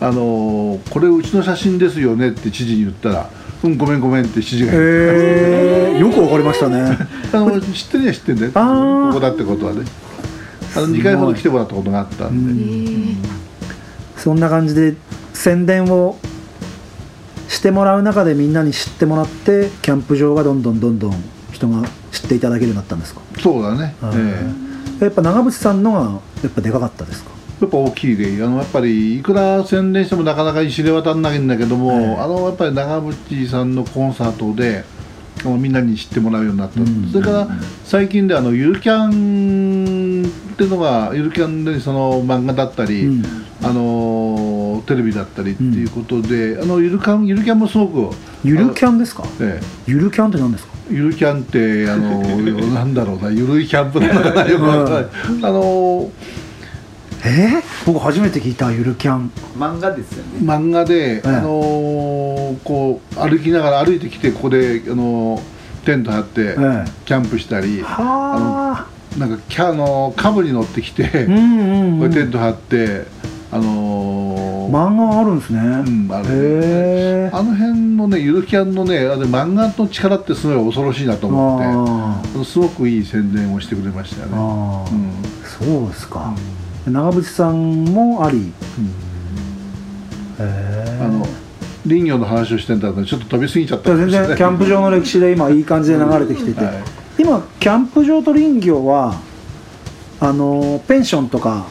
[0.00, 3.30] あのーこれうちの写真ですよねって知事に言ったら
[3.64, 6.98] 「うんごめんごめん」って知事が言って、へえよくわかりましたね。
[7.32, 8.52] あの知ってるには知ってんだよ。
[8.52, 9.80] ここだってことはね。
[10.76, 13.16] あの2回ほど来てもらったことがあったんで、
[14.22, 14.94] そんな感じで
[15.34, 16.16] 宣伝を
[17.48, 21.14] してもらう中でみんなに知ってもらってキャンプ場がどんどんどんどん
[21.50, 21.82] 人が
[22.12, 23.20] 知っていただけるようになったんですか？
[23.40, 24.46] そうだね、はいえ
[25.00, 25.04] え。
[25.06, 27.32] やっぱ長渕さんのがやっぱでかかったですか？
[27.60, 34.84] やっぱ大きいであのやっぱりいくら宣伝してもなかなか知れ渡らないんだけども、はいあのやっぱり長渕さんのコンサートで
[35.44, 37.08] みんなに知ってもらうようになった、うん。
[37.10, 37.48] それから
[37.84, 43.22] 最近であのゆるキャンっていうのがゆるキャンでその漫画だったり、うん。
[43.64, 49.22] あのテレビだったりっていうことで、あのゆるキャンゆるキャンもすごくゆるキャンですか？
[49.40, 49.64] ええ。
[49.86, 50.72] ゆるキャンって何ですか？
[50.90, 52.20] ゆるキャンってあの
[52.74, 55.06] なんだろうなゆるいキャンプなのかなよくわかんない。
[55.42, 56.10] あの
[57.24, 59.30] えー、僕初めて聞いたゆるキャン。
[59.56, 60.40] 漫画ですよね。
[60.40, 61.28] 漫画で、ええ。
[61.28, 65.40] あのこう歩きながら歩いてきてここで、あの
[65.84, 69.18] テント張って、えキャンプしたりえはあ。
[69.18, 71.34] なんかキャあのカブに乗ってきて、うん
[71.92, 73.04] うん、こうん、れテント張って
[73.52, 76.28] あの漫画があるんですね、うんある。
[76.28, 76.30] へ
[77.26, 77.30] え。
[77.32, 84.90] あの辺のねゆるキャンのねあれ漫画の力ってすごい恐ろしいなと思ってすごくいい宣伝をしてくれましたよー。
[84.90, 84.90] ね。
[84.90, 85.78] うん。
[85.78, 86.34] そうですか、
[86.86, 88.52] 長渕さんもあり。
[90.38, 91.26] へえあの
[91.86, 96.74] 林業の話をしてんだとちょっと飛びすぎちゃったかも全然キャンプ場の歴史で今いい感じで流れてきてて、はい。
[97.18, 99.20] 今キャンプ場と林業は
[100.20, 101.66] あのペンションとか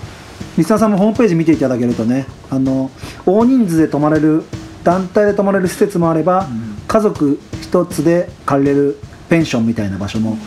[0.57, 2.91] 三沢さんもホームページ見ていただけるとねあの
[3.25, 4.43] 大人数で泊まれる
[4.83, 6.47] 団体で泊まれる施設もあれば、
[6.87, 8.97] 家族一つで借りれる
[9.29, 10.37] ペンションみたいな場所も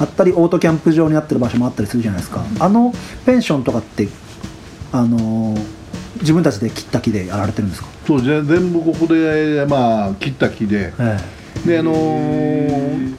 [0.00, 2.92] あったりオートキャンプ場になってる場所もあったりするじゃないですか、あの
[3.24, 4.08] ペンションとかって
[4.92, 5.56] あの
[6.20, 10.92] 自分たちで切った木でやられてるんですか、そうじゃあ全部ここでまあ切った木で。
[10.98, 11.18] え
[11.66, 13.14] であのー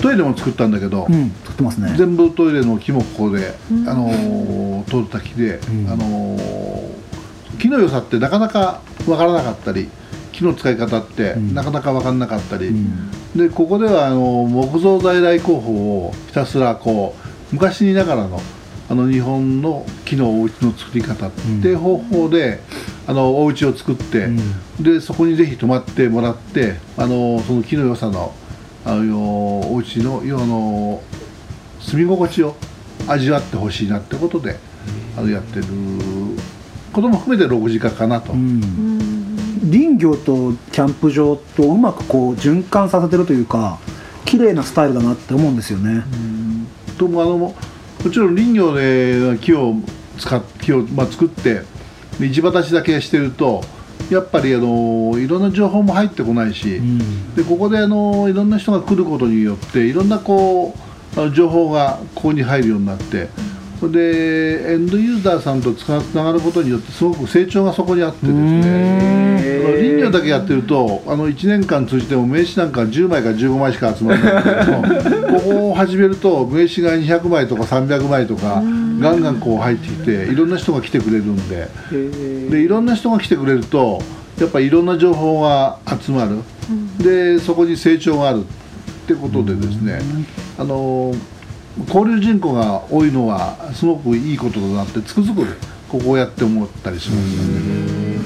[0.00, 1.92] トイレも作ったんだけど、えうん作ってますね。
[1.96, 3.54] 全部トイレの木もここで、
[3.86, 5.90] あのー取った木で、ん。
[5.90, 6.98] あのー
[7.58, 9.88] 木の良さってなかなかわからなかったり
[10.38, 11.54] 木の使い方ってん。
[11.54, 13.10] なかなか分かんなかったり、ん。
[13.36, 17.14] でここではあの木造在来工法をひたすらこ
[17.52, 18.40] う昔にながらの
[18.90, 22.60] あの日本の木のお家の作り方っていう方法で、
[23.06, 24.28] あのお家を作って、
[24.80, 28.32] でそこにぜひ泊まってもらってあのその木の良さの
[28.86, 31.02] あのお家の要はあの
[31.80, 32.56] 住み心地を
[33.06, 34.56] 味わってほしいなってことで
[35.18, 35.66] あのやってる
[36.90, 38.32] ことも含めて6時間かなと。
[38.32, 39.17] うん
[39.70, 43.78] 林業とキャンプ場とうまくこう循環させてるというか
[44.24, 46.04] 綺麗なスタイルだなって思うんですよね。
[46.98, 47.54] ともあのも
[48.10, 49.74] ちろん林業で木を
[50.18, 51.62] 使っ木を、まあ、作って
[52.20, 53.62] で市場立ちだけしてると
[54.10, 56.80] やっぱりあのいろんな情報も入ってこないし、
[57.36, 60.74] でここであのいろんな人が来ることによっていろんなこ
[61.16, 63.28] う情報がここに入るようになって。
[63.38, 69.58] それでエンドユーザーさんとつながることによってすごく成長がそこにあってですね。
[69.78, 78.62] 林業だけやってるとあの1年間通じても名刺なんか10枚か15枚しか集まらないんだけどもここを始めると名刺が200枚とか300枚とか
[78.98, 81.68] ガンガンこう入ってきていろんな人が来てくれるんで。
[82.50, 84.00] でいろんな人が来てくれると
[84.40, 86.38] やっぱりいろんな情報が集まる。
[86.98, 90.00] でそこに成長があるってことでですね。
[90.58, 91.14] あの
[91.86, 95.46] 交流人口が多いのはすごくいいことだなってつくづく
[95.88, 98.18] ここをやって思ったりしますよね。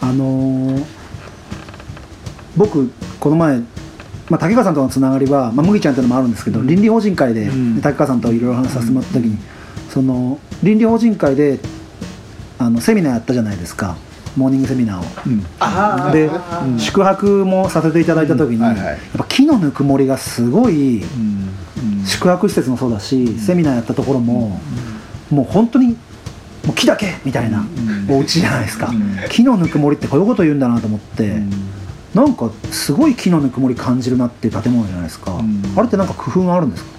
[0.00, 1.02] あのー
[2.56, 3.60] 僕この前、
[4.28, 7.80] まあ、竹川さんとのつながりは、まあ、麦ちゃんというのもあるんですけど、倫理法人会で、うん。
[7.80, 9.38] 竹川さんといろいろ話させてもらった時に、
[9.88, 11.60] その倫理法人会で
[12.58, 13.96] あのセミナーやったじゃないですか。
[14.36, 15.04] モーニングセミナーを。
[15.26, 15.46] うん。
[15.60, 16.30] あで
[16.78, 18.62] 宿泊もさせていただいた時に、うん。
[18.62, 18.84] はいはい。
[18.86, 21.51] やっぱ木のぬくもりがすごいうんうん
[22.04, 24.60] 宿泊施設もそうだし、セミナーやったところも、
[25.30, 25.96] もう本当に
[26.64, 27.64] もう木だけみたいな
[28.08, 29.16] お家じゃないですか、うん。
[29.30, 31.42] 木のぬくもりってこういうこと言うんだなと思って、
[32.14, 35.62] なんかすごい木のぬくもり感じるなっていう建物じゃないですか、ん。
[35.76, 36.90] あれってなんか工夫があるんですか？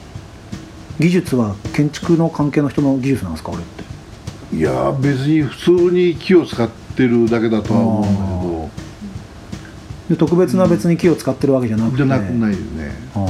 [1.00, 3.66] 技術は建築の関係の人の技術なんですかあれっ
[4.50, 4.56] て？
[4.56, 5.58] いやー別に普
[5.90, 8.70] 通に木を使ってるだけだとは思
[10.10, 12.92] で特別な別に木を使ってるわけじゃなくて、うんだけど、じゃなくないよね。
[13.16, 13.24] ああ、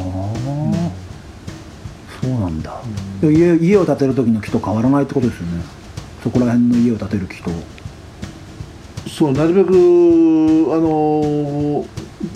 [2.23, 2.81] そうなんだ、
[3.19, 5.61] で家家を建てる時の木と変わらないってことですよね。
[6.23, 7.51] そこら辺の家を建てる木と。
[9.09, 9.73] そうなるべくあ
[10.79, 11.87] のー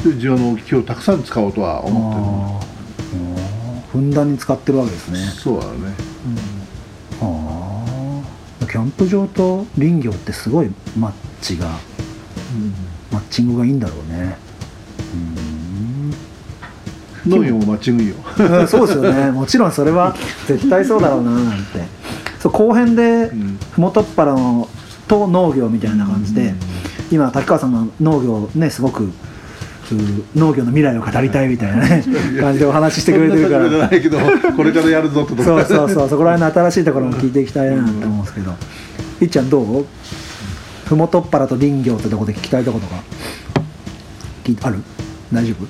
[0.04, 3.88] 自分の木をたくさん使おうとは思あー。
[3.90, 5.20] ふんだんに使ってるわけですね。
[5.20, 5.74] ってるそうだね。
[7.22, 7.86] あ
[8.62, 10.70] あキャンプ場と林業ってすごい
[11.00, 11.80] マッチが
[13.10, 14.38] マッチングがいいんだろうね。
[15.16, 15.47] 農業
[17.28, 18.16] もマッチングいいよ。
[18.40, 19.32] うんそうですよね。
[19.32, 20.16] もちろんそれは
[20.48, 21.80] 絶対そうだろうななんて。
[22.40, 23.58] そう後編でん。
[23.76, 24.68] 麓っ腹の
[25.08, 26.54] と農業みたいな感じで、
[27.12, 29.10] 今滝川さんが農業ねすごくう
[30.36, 32.04] 農業の未来を語りたいみたいなね
[32.40, 33.66] 感じでお話ししてくれてるから。
[34.56, 36.10] これからやるぞってそうそうそう。
[36.10, 38.54] そこら辺の新しいところも聞いていきたいなと思うんですけど。
[39.20, 39.86] いっちゃんどう？
[40.88, 42.96] 麓っ腹と林業ってとこで聞きたいとことか。
[44.62, 44.78] ある？
[45.34, 45.66] 大丈夫？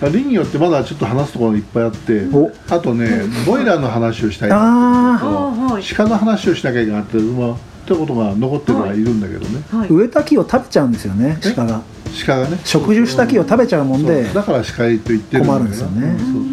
[0.00, 2.52] 林業ってまだちょっと話すところいっぱいあってお。
[2.68, 4.50] あとねボイラーの話をしたい。
[4.50, 5.28] なってあ
[5.70, 5.82] あはい。
[5.82, 9.88] 鹿の話をしなきゃいけないって、まあ、ってことが残ってるのはいるんだけどね、はい。
[9.90, 11.82] 植えた木を食べちゃうんですよね鹿が。
[12.26, 12.58] 鹿がね。
[12.64, 16.16] 植樹した木を食べちゃうもんでだから鹿と言ってる困るんですよね。
[16.18, 16.44] そうそう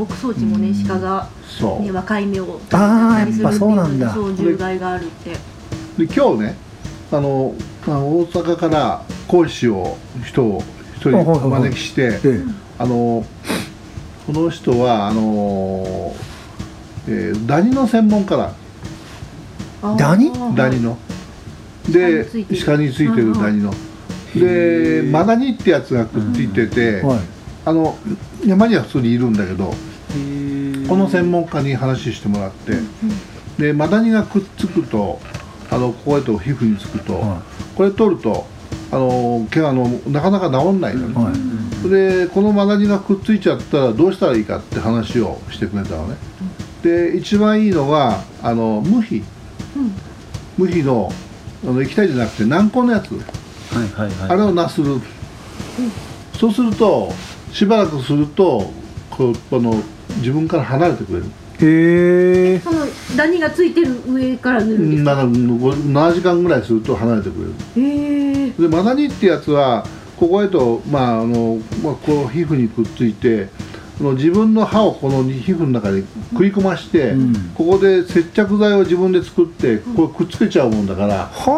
[0.00, 1.82] 牧草地もね鹿が、そうそう。
[1.82, 4.14] ね、若い芽をあー食べたりするやっぱそうなんだ。
[4.14, 5.32] そう獣害があるって。
[5.32, 5.38] で
[6.04, 6.69] 今日ね
[7.12, 7.54] あの
[7.86, 10.62] 大阪から講師を人を
[10.96, 12.42] 一人お招きして、え
[12.78, 13.24] あの
[14.26, 16.14] この人はあの、
[17.08, 18.52] えーダニの専門家だ
[19.96, 20.30] ダニ？
[20.54, 20.98] ダニの。
[21.90, 22.64] で鹿についてる。
[22.64, 23.74] 鹿についてるダニの。
[24.34, 27.18] でマダニってやつがくっついてて、えはい。
[27.64, 27.96] あの
[28.46, 29.74] 山には普通にいるんだけどこ
[30.96, 32.74] の専門家に話してもらって、
[33.58, 35.18] でマダニがくっつくと
[35.70, 37.42] あのここへと皮膚につくと、は
[37.76, 38.46] これ取ると
[38.92, 41.32] あの毛があのなかなか治んないのね、は
[41.86, 41.88] い。
[41.88, 46.16] でこのマダニがくっついちゃったらどうしたらいいかって話をしてくれたのね、
[46.82, 49.22] で一番いいのはあの無比、
[50.58, 51.12] 無比の
[51.62, 53.20] あの液体じゃなくて軟膏のやつ、は
[53.84, 54.30] いはいはい。
[54.30, 55.00] あれをなする、
[56.38, 57.12] そうすると
[57.52, 58.72] しばらくすると
[59.10, 59.74] こうこの
[60.16, 61.26] 自分から離れてくれる
[61.62, 67.86] へえそのダニがついてる上から塗るんですか、だから7時間ぐらいすると離れてくれる。
[67.86, 73.48] へえでマダニってやつはここへと、まああのまあ、こう皮膚にくっついて
[74.00, 77.34] この自分の歯をこの皮膚の中に食い込まして、うん。
[77.54, 81.50] ここで接着剤を自分で作ってこれくっつけちゃうもんだから、あ。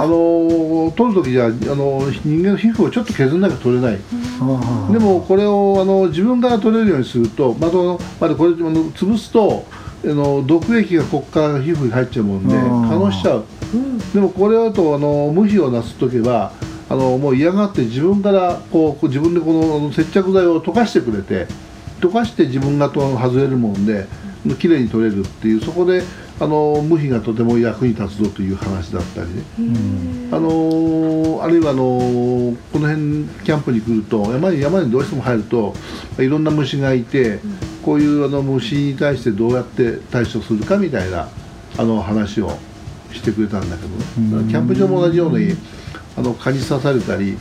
[0.00, 3.98] はの取る時じゃあの人間の皮膚をちょっと削らなきゃ取れない、
[4.40, 4.88] あ。
[4.92, 7.76] でもこれをあの自分から取れるようにするとまた
[8.20, 9.66] まだこれ潰すと
[10.04, 13.44] あの毒液がここから皮膚に入っちゃうもんで可能しちゃう、
[14.14, 16.52] でもこれだとあの無比をなすとけば
[16.88, 21.48] あのもう嫌がって自分からこう自分でこの接着剤を溶かしてくれて
[22.00, 24.06] 溶かして自分がと外れるもんで
[24.58, 26.02] 綺麗に取れるっていうそこで
[26.40, 29.42] あの無比がとても役に立つぞという話だったりね。
[30.32, 35.74] あのーあるいはあのーこの辺キャンプに来ると山に山にどうしても入ると
[36.18, 37.40] いろんな虫がいて、
[37.82, 41.28] こういうあの虫に対してどうやって対処するかみたいな
[41.78, 42.58] あの話を
[43.12, 45.54] してくれたんだけどね、キャンプ場も同じように
[46.16, 47.36] あの蚊に刺されたり、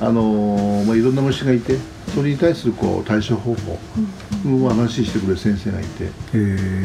[0.00, 1.76] あのーまあ、いろんな虫がいて
[2.14, 3.78] それに対するこう対処方法
[4.64, 6.08] を話してくれる先生がいて、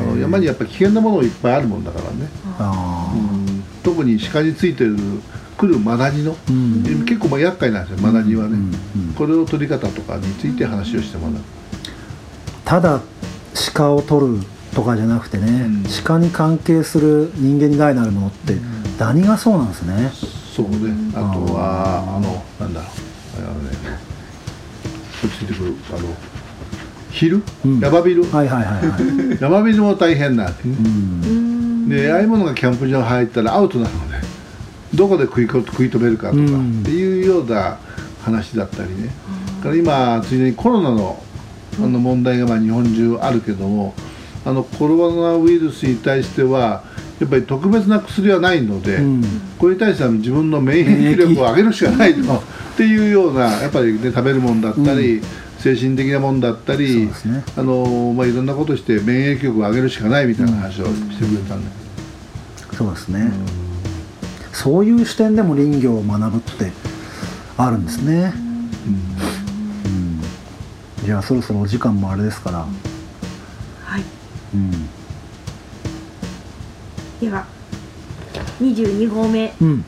[0.01, 2.29] あの山にやっぱり危険なものがいっぱいあるもんだからね。
[2.59, 3.63] あうん。
[3.83, 4.97] 特に鹿についてる
[5.57, 6.83] 来るマダニの、ん。
[7.05, 11.35] 結構まあ厄介なんですよマダニはね、うんうんこれを取り方とかについて話をしてもらう、
[12.65, 13.01] ただ
[13.73, 14.43] 鹿を取る
[14.73, 15.83] とかじゃなくてね、ん。
[16.03, 18.55] 鹿に関係する人間に害のあるものって、
[18.97, 20.11] ダニがそうなんですね。
[20.55, 20.93] そうね。
[21.13, 22.89] あとはあのなんだろう。
[23.35, 23.72] あのね
[25.27, 26.15] ついてくるあの
[27.11, 27.79] ヒル、うん。
[27.79, 34.17] ヤマビル、はいはいはいはい、ヤマビルも大変なんで,、うん、でああいうものがキャンプ場に入ったらアウトなので
[34.95, 36.81] どこで食いこ食い止めるかとか、うん。
[36.81, 37.77] っていうような
[38.23, 39.09] 話だったりね、
[39.57, 41.21] だから今ついでにコロナの
[41.77, 43.93] あの問題がまあ日本中あるけども
[44.45, 46.83] あのコロナウイルスに対しては
[47.19, 49.23] やっぱり特別な薬はないので、うん。
[49.57, 52.33] これに対しては自分の免疫力を上げるしかないと。
[52.33, 52.41] っ
[52.75, 55.21] ていうようなやっぱり、ね、食べるもんだったり、
[55.59, 57.11] 精神的なもんだったり、ね。
[57.55, 61.71] あのまあ、いろんなことして免疫力を上げるしかないみたいな話をしてくれたんで、
[62.75, 63.31] そうですね、
[64.51, 66.71] そういう視点でも林業を学ぶって
[67.55, 68.33] あるんですね、
[69.85, 70.21] うん。
[71.05, 72.57] じゃあそろそろお時間もあれですから、
[73.85, 74.01] はい。
[74.55, 74.89] うん
[77.23, 77.45] では
[78.61, 79.53] 22号目。
[79.61, 79.85] うん。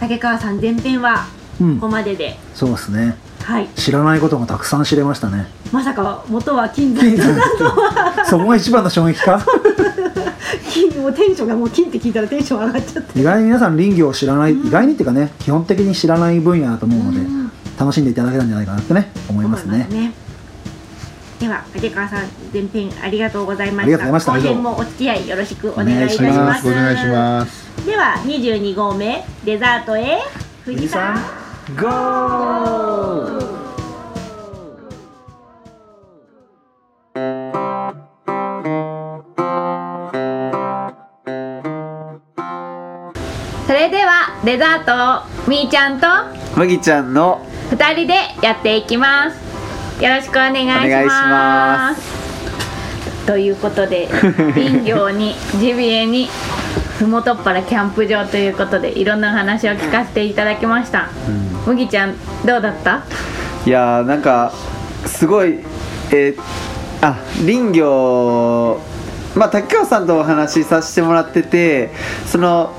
[0.00, 1.26] 竹川さん前編は
[1.60, 1.74] うん。
[1.76, 3.16] ここまでで、そうですね。
[3.42, 3.68] はい。
[3.76, 5.46] 知らないことがたくさん知れましたね。
[5.72, 7.04] まさか元は金だっ
[8.16, 9.40] たそこが一番の衝撃か？
[10.72, 13.20] 金もうテンションがもう金って聞いたらテンション上がっちゃって。
[13.20, 17.50] 意外に皆さん林業を知らない、意外にっていうかね基本的に知らない分野だと思うので、うん。
[17.78, 19.10] 楽しんでいただけたんじゃないかなってね。
[19.28, 19.88] 思いますね
[21.38, 23.84] では竹川さん前編ありがとうございました。
[23.84, 24.48] ありがとうございました。
[24.48, 26.68] 後編もお付き合いよろしくお願いいたしお願いしまます。
[26.68, 27.86] お願いします。
[27.86, 30.18] では22号目デザートへ。
[30.64, 31.14] 富士山
[31.78, 33.66] ゴー。
[43.66, 44.92] それではデザート
[45.26, 46.06] をみーちゃんと
[46.56, 49.45] 麦ちゃんの2人でやっていきます
[50.00, 53.26] よろしくお願いします。
[53.26, 54.08] ということで
[54.54, 56.28] 林業にジビエに
[56.98, 61.08] ふもとっぱらキャンプ場ということでいろんなお話を聞かせていただきました、
[61.66, 63.00] 麦ちゃんどうだった？
[63.66, 64.52] いやーなんか
[65.06, 65.58] すごい
[66.12, 66.40] えー
[67.02, 68.80] あ林業
[69.34, 71.90] まあ竹川さんとお話しさせてもらってて
[72.26, 72.72] その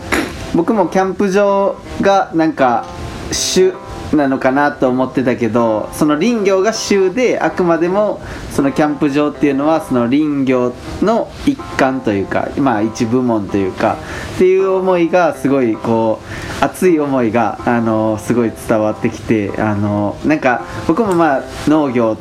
[0.55, 2.85] 僕もキャンプ場がなんか
[3.31, 3.73] 主
[4.15, 13.97] なのかなと思ってたけどその林業が州であくまでもそのキャンプ場っていうのはその林業の一環というかまあ一部門というか
[14.35, 16.19] っていう思いがすごいこ
[16.61, 22.17] う熱い思いがあのすごい伝わってきてあのなんか僕もまあ農業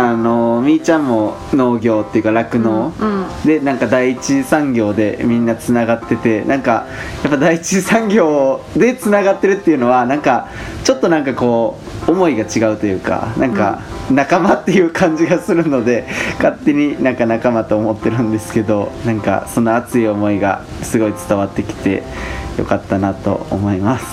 [0.00, 6.86] あのみーちゃんも農業っていうか酪農、うんでなんか第一産業でみんなつながっててなんか
[7.22, 10.48] やっぱ第一産業でつながってるっていうのはなんか
[10.84, 13.80] ちょっとなんかこう思いが違うというかなんか
[14.10, 16.06] 仲間っていう感じがするので
[16.38, 22.02] 勝手になんか仲間と思ってるんですけどなんかその熱い思いがすごい伝わってきて
[22.58, 24.06] よかったなと思います。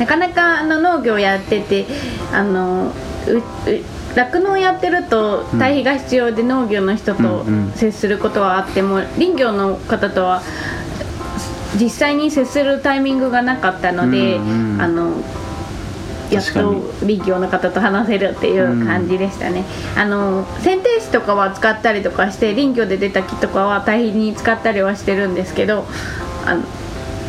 [0.00, 1.84] なかなかあの農業やってて
[2.32, 2.92] あの
[3.26, 3.42] うう
[4.14, 7.72] 酪農やってると対比が必要で農業の人とうんうん。
[7.72, 10.42] 接することはあっても林業の方とは
[11.80, 15.12] 実際に接するタイミングがなかったので、うんうんあの
[16.30, 19.64] やっとに林業の方と話せるっていう感じでしたね、
[19.96, 25.86] あの剪定士とかは使ったりとかして林業で出た木とかは対比に使ったりはしてるんですけど
[26.44, 26.62] あの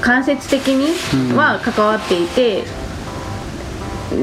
[0.01, 0.87] 間接的に
[1.35, 2.63] は関わっていて、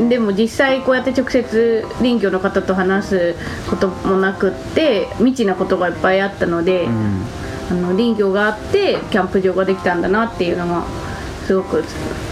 [0.09, 3.35] でも実際こうやって直接林業の方と話す
[3.71, 7.23] こともなくって未知なことがいっぱいあったので、うん
[7.69, 10.85] あの林業があってキャンプ場ができたんだなっていうのが
[11.47, 11.83] すごく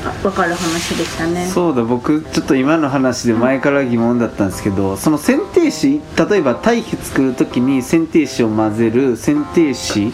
[0.05, 1.47] あ分かる話でしたね。
[1.47, 10.13] そうだ僕ちょっと今の話で前から疑問だったんですけどその剪定紙例えば堆肥作る時に剪定紙を混ぜる剪定紙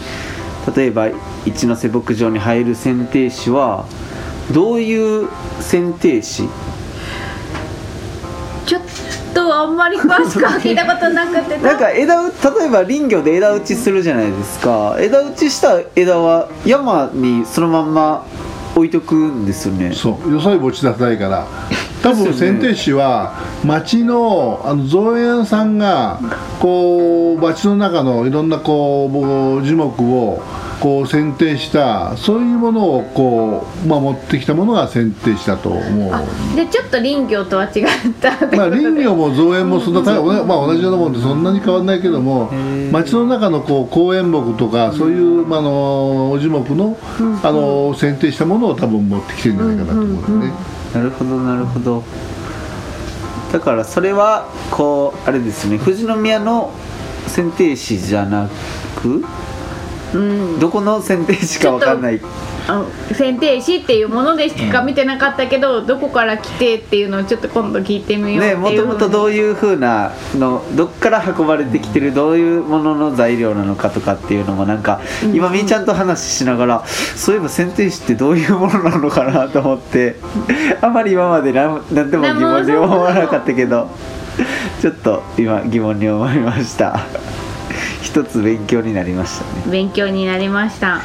[0.75, 1.09] 例えば
[1.45, 3.85] 一ノ瀬牧場に入る剪定紙は
[4.53, 5.29] どういう
[5.59, 6.49] 剪定紙
[9.33, 11.57] とあんまり詳しくは聞いたことなくて。
[11.57, 12.27] なんか枝う
[12.59, 14.97] 例えば林業で枝打ちするじゃないですか。
[14.99, 18.25] 枝打ちした枝は山にそのまんま
[18.75, 19.93] 置いとくんですよね。
[19.93, 20.31] そう。
[20.31, 21.45] よそいぼち出さないから。
[22.01, 26.19] 多分剪定士は町のあの造園さんが
[26.59, 30.41] こう町の中のいろんなこう樹木を
[30.81, 36.11] こう剪定したそういうものをこう、まあ、持ってきたものが剪定したと思う。
[36.11, 36.23] あ
[36.55, 37.85] でちょっと林業とは違っ
[38.19, 46.97] たまあ、林業も造園もそんな大変、まあ、同じようなもんでそんなに変わらないけどもー町の中のこう公園木とかそういう、まあ、あの樹木の
[47.43, 50.59] あの剪定したものを多分持ってきてるんじゃないかなと思うんだよね。
[50.95, 52.03] なるほどなるほど。
[53.53, 56.73] だからそれはこうあれですね富士宮の
[57.27, 58.49] 剪定士じゃな
[58.95, 59.23] く
[60.13, 60.59] うん。
[60.59, 62.21] どこの剪定士かわかんない。
[62.67, 75.01] あの剪定士っていうものでしか見てなかったけど、どこから来てっていうのをちょっと今度聞いてみようねもともとどういうふうなのどっから運ばれてきてるどういうものの材料なのかとかっていうのもなんか
[75.33, 80.15] 今みーちゃんと話しながらそういえば剪定士ってどういうものなのかなと思って
[80.81, 83.89] あまり今まで何何でも疑問に思わなかったけど
[84.81, 87.05] ちょっと今疑問に思いました
[88.01, 89.71] 一一つ勉強になりましたね。
[89.71, 91.01] 勉強になりました。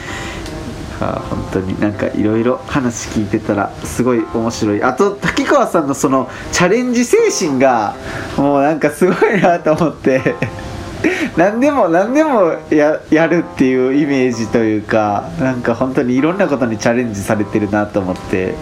[0.99, 4.83] あー本当になんかいろいろ話聞いてたらすごい面白い。
[4.83, 7.95] あと滝川さんのそのチャレンジ精神が
[8.37, 10.35] もうなんかすごいなと思って。
[11.37, 18.55] 何でも何でもややるっていうイメージというかなんか本当にいろんなことにチャレンジされてるなと思って。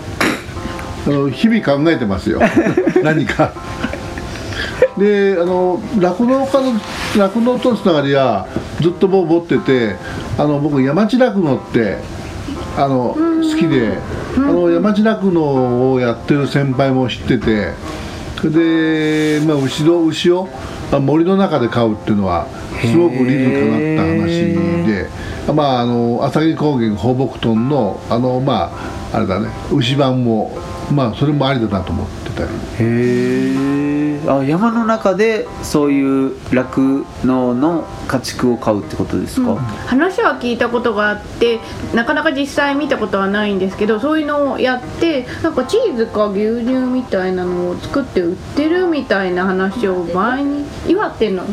[1.32, 2.41] 日々考えてますよ。
[3.05, 3.53] 何か
[4.98, 6.80] であの酪農家の
[7.16, 8.46] 酪農とのつながりは
[8.80, 9.96] ずっともう持ってて
[10.38, 11.98] あの僕山地酪農って
[12.76, 13.98] あの好きで
[14.36, 17.72] あの山地酪農をやってる先輩も知ってて
[18.42, 20.48] で、まあ、牛の牛を
[20.90, 22.46] まあ森の中で飼うっていうのは
[22.80, 24.55] すごく理にかなった話
[24.86, 25.09] で、
[25.52, 28.70] まあ、あの朝霧高原放牧豚のあのま
[29.12, 30.50] ああれだね牛版も
[30.92, 33.84] まあそれもありだなと思ってたり
[34.27, 41.61] あ山の中でそういう酪農の家畜を買うってことですか、話は聞いたことがあって
[41.95, 51.45] なかなか実際見たことはないんですけどそういうのをやってなんかチーズか牛乳みたいなのを作って売ってるみたいな話を前に岩手の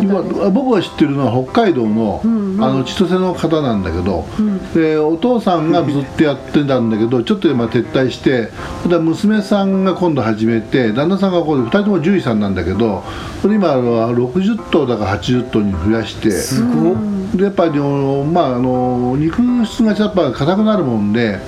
[0.00, 4.72] 今僕が知ってるのは北海道の,、あの千歳の方なんだけど、ん。
[4.74, 8.50] でお父さんがずっとやってたんだけどちょっと今撤退して
[8.98, 13.02] 娘さんが今度始めて旦那さんが今度2人とも獣医さんなんだけど
[13.40, 17.16] それ今は60頭だから80頭に増やしてすごっ。
[17.34, 21.38] でやっぱりまああの肉質がやっぱ硬くなるもんで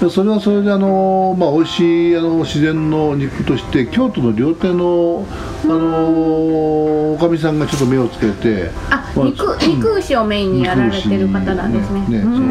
[0.00, 5.26] でそれはそれであの、まあ、美味しいあの自然の肉として京都の料亭の
[5.64, 12.00] あのおかみさんがちょっと目をつけてあまあ肉肉牛をメインにやられてる方なんですね。
[12.08, 12.18] ね。
[12.18, 12.48] ね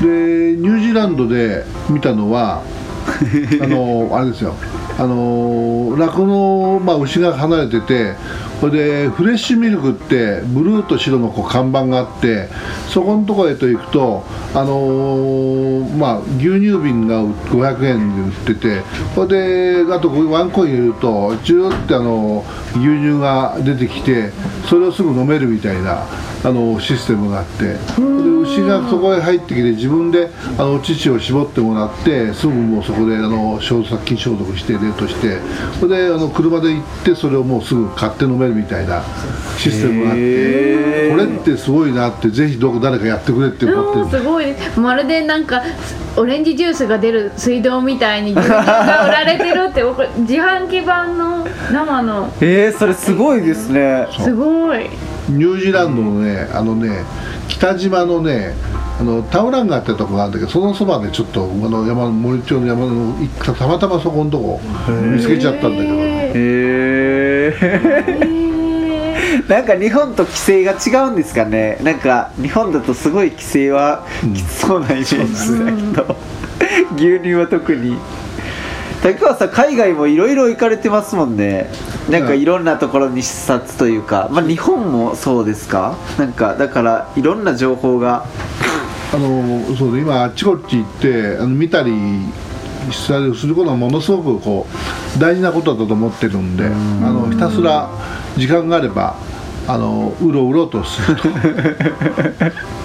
[0.00, 2.62] でニュージーランドで見たのは
[3.62, 4.54] あのあれですよ。
[4.98, 8.14] あの酪農、まあ、牛が離れてて
[8.62, 12.48] これでフレッシュミルクってブルーと白のこう看板があって
[12.88, 14.22] そこのところへと行くと、
[14.54, 18.82] あのまあ、牛乳瓶が500円で売ってて
[19.16, 22.44] これであとワンコイン入れるとチューってあの
[22.74, 24.30] 牛乳が出てきて
[24.68, 26.06] それをすぐ飲めるみたいな
[26.44, 27.78] あのシステムがあってで
[28.42, 35.38] 牛がそこへ入ってきて自分であの乳を絞ってもらってすぐもうそこであの消殺菌消毒して冷凍して
[35.78, 39.02] それであの車で行ってそれをもうすぐ買って飲めるみたいな
[39.58, 43.98] システムがあってこれってすごいなってぜひどこ誰かやってくれって思って。
[43.98, 45.62] るうんすごいですまるでなんか
[46.16, 52.32] オレンジジュースが出る水道みたいに牛乳が売られてるって僕自販機版の生の。
[52.40, 54.06] えー、それすごいですね。
[54.20, 54.90] すごい
[55.28, 57.04] ニュージーランドのねあのね
[57.48, 58.54] 北島のね
[58.98, 64.60] あのタウランガってとこがあるんだけどそのそばでちょっとあの山の森町の山の行ったたまたまそこのとこ
[65.14, 65.94] 見つけちゃったんだけど。
[65.94, 68.32] ねへえ
[69.48, 71.78] なんか日本と規制が違うんですかね。
[71.82, 75.18] なんか日本だとすごい規制はきつそうなイメージ
[75.98, 76.16] だけど、
[76.96, 77.98] 牛乳は特に
[79.02, 81.68] 竹川さん海外もいろいろ行かれてますもんね。
[82.08, 85.96] なんかいろんなところに視察というか、まあ、日本もそうですか？
[86.18, 88.24] なんかだからいろんな情報が。
[89.14, 91.92] あのそうで今あっちこっち行ってあの見たり
[92.90, 94.66] したりすることはものすごくこ
[95.16, 97.90] う大事なことだと思ってるんであのひたすら
[98.38, 99.16] 時間があれば
[99.68, 101.28] あのうろうろとすると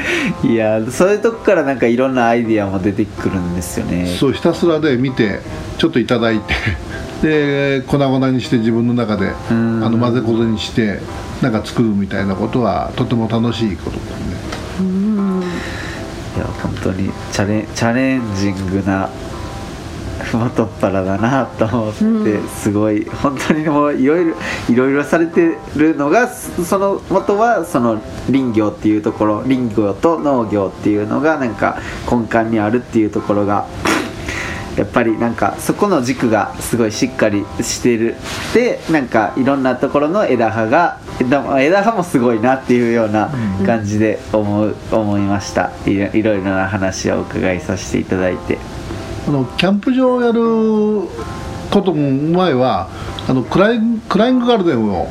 [0.44, 4.06] いやそういうとこからなんかいろんなアイディアも出てくるんですよね。
[4.06, 5.40] そうひたすらで見て
[5.78, 6.54] ちょっといただいて
[7.22, 9.80] で粉々にして自分の中であん。
[9.80, 11.00] の混ぜこぜにして
[11.42, 14.10] なんか作るみたいなことはとても楽しいことです
[14.80, 14.86] ね。
[16.36, 19.08] いや本当にチャレチャレンジングな
[20.26, 24.34] ふもとっぱらだなと思って、すごい本当にもういろいろ
[24.68, 28.00] いろいろされてるのがその元はその
[28.30, 31.78] 林業っていうところ林業と農業っていうのがなんか
[32.10, 33.66] 根幹にあるっていうところが
[34.76, 38.14] やっぱりなんかそこの軸がすごいしっかりしてる
[38.52, 43.30] でなんかいろんなところの枝葉が枝葉もすごいなっていうような
[43.64, 48.58] 感じで思う、思いましたいろいろいろな話をお伺いさせていただいて
[49.26, 50.40] あのキャンプ場をやる
[51.70, 52.88] ことも前は
[53.28, 55.08] あのクラインクライングガルデンを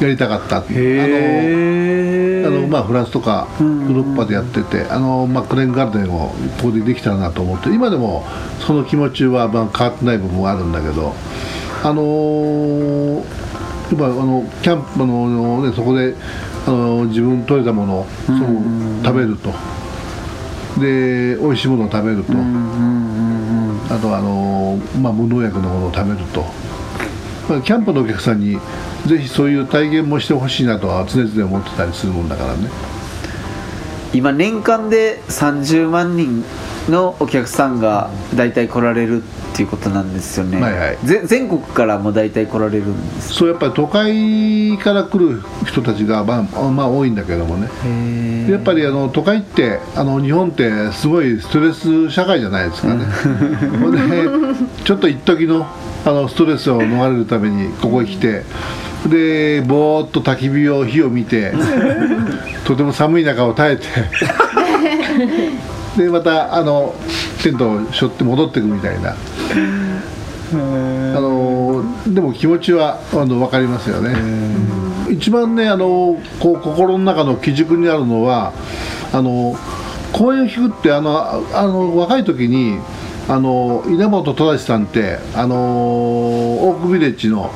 [0.00, 0.58] やりたかった。
[0.58, 8.24] あのへあのまあ、フランスとかヨーロッパでやっててあの、まあ、クレーンガルデンをここでできたらなと思って今でも
[8.66, 11.12] その気持ちは、まあ、変わってない部分もあるんだけど
[11.84, 13.42] あのー
[13.92, 16.14] やっぱあのキャンプあの、ね、そこで
[16.66, 18.06] あの自分取れたものを
[19.04, 19.50] 食べると。
[20.80, 22.32] で美味しいものを食べると、
[23.92, 26.44] あとあの、まあ、無農薬のものを食べると。
[27.48, 28.58] まあキャンプのお客さんに
[29.06, 32.68] ぜひそういう体験もしてほしいなとは常々思ってたりするもんだからね
[34.12, 36.44] 今年間で30万人
[36.88, 40.98] のお客さんが大体来られるっていうことなんですよね、はいはい。
[41.04, 43.34] ぜ全国からも大体来られるんです。
[43.34, 48.50] そうやっぱり都会から来る人たちがまあまあ多いんだけどもね。
[48.50, 53.04] やっぱりあの都会ってあの日本ってすごいストレス社会じゃないですかね。
[53.80, 53.98] ほんで
[54.84, 55.66] ちょっと一時の
[56.04, 58.42] あのストレスを逃れるためにここへ来て
[59.08, 61.52] でぼーっと焚き火を火を見て
[62.66, 63.86] とても寒い中を耐えて
[65.96, 66.94] でまたあの
[67.42, 69.14] テントを背負って戻ってくみたいな。
[70.52, 74.14] あのでも気持ちはあの分かりますよね。
[75.10, 78.52] 一番ねあのこう心の中の基軸にあるのは
[79.12, 79.56] あの
[80.12, 82.78] 公演を弾くってあのああの若い時に
[83.28, 87.50] あの稲本忠さんってあのオークビレッジの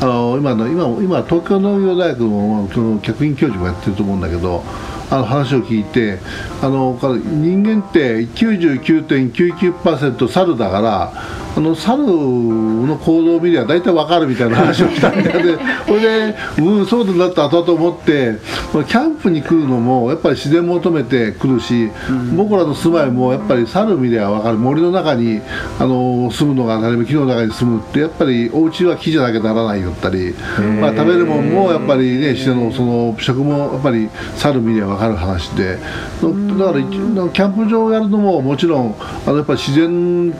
[0.00, 4.62] あの今の今今東京農業大学のその客員教授がやってると思うんだけど
[5.10, 6.18] あの話を聞いて
[6.62, 11.12] あの人間って99.99%猿だから
[11.56, 15.62] あの猿の行動を見りゃ大体わかるみたいな話をしたんだよね。
[15.88, 18.36] それでうんそうだなって後々思って
[18.72, 21.90] まあキャンプに来るのもやっぱり自然求めて来るし、
[22.36, 24.58] 僕らの住まいもやっぱり猿見りゃわかる。
[24.58, 25.40] 森の中に
[25.80, 30.34] あの住むのが当たり前木の中に住むってやっぱりお家は木じゃなきゃならないよったり、
[30.80, 35.76] まあ、食べるもんもやっぱりね自然のその食もやっぱり猿見りゃわかる話で。
[35.76, 38.96] だから一キャンプ場をやるのももちろん
[39.26, 40.30] あのやっぱり自然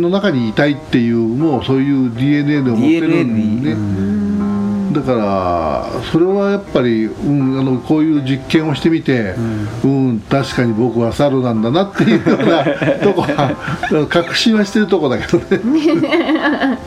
[0.00, 4.92] の中にいたいっていうもうそういう DNA で持ってるん。
[4.92, 9.34] で、だからそれはやっぱり、うん、あのこういう実験をしてみて、
[9.84, 12.64] うん確かに僕は猿なんだなっていうような
[13.02, 15.60] とこは確信はしてるとこだけどね。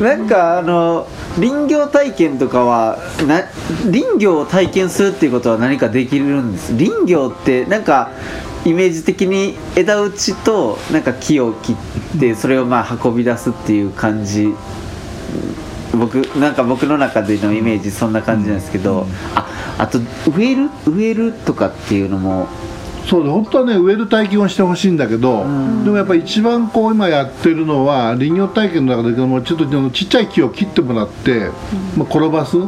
[0.00, 1.06] なんかあの
[1.40, 3.44] 林業体験とかはな
[3.90, 6.76] 林業を体験するっていうことは何かできるんです？
[6.76, 8.10] 林業ってなんか
[8.64, 11.74] イメージ的に枝打ちとなんか木を切
[12.16, 14.52] ってそれをまあ運び出すっていう感じ。
[15.96, 19.98] 僕なんか僕の中でのイメージそんな感じなんですけど、ああと
[20.30, 22.46] 植える植えるとかっていうのも
[23.08, 31.50] そうで本当はね植える体験をしてほしいんだけど、でもやっぱり一番こう今やってるのは林業体験の中でもちょっとちっちゃい木を切ってもらって、
[31.96, 32.58] まあ、転ばす。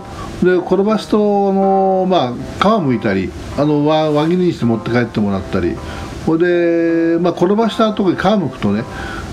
[0.43, 5.77] で転ばすとあの、まあ、皮むいたりあの輪輪切りにして持って帰ってもらったり。
[6.25, 8.85] これで、まあ、転ばした後に皮むくとね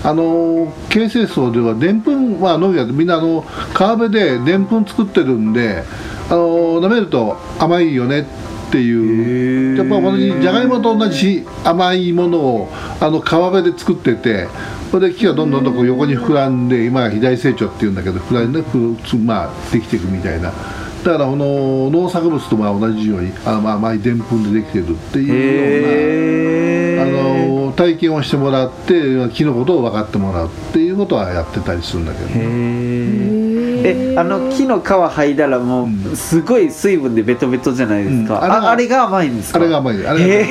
[0.02, 3.44] あの形成層ではでんぷん、まあ、農業みんなあの
[3.74, 5.84] 川辺ででんぷん作ってるんで
[6.30, 8.26] あの舐めると甘いよね
[8.68, 9.76] っていう。
[9.78, 12.68] やっぱ同じじゃがいもと同じ甘いものを
[13.00, 14.48] あの川辺で作ってて
[14.90, 20.52] それで木がどんどんどんこう横に膨らんで今は肥大成長っていうんだけど膨らんでふつまあできていくみたいな。
[21.04, 28.94] だからこの農作物とまあ同じようにあまあ甘いでんぷんでできてるっていうようなあの体験をしてもらって
[29.32, 32.28] 木のことを分かってもらうっていうことはやってたりするんだけど、
[33.84, 38.42] えあの木の皮剥いだらもうすごい水分でベトベトじゃないですか、うん。
[38.42, 39.58] あれがああれが甘いんですか？
[39.58, 40.06] あれが甘い。
[40.06, 40.48] あれが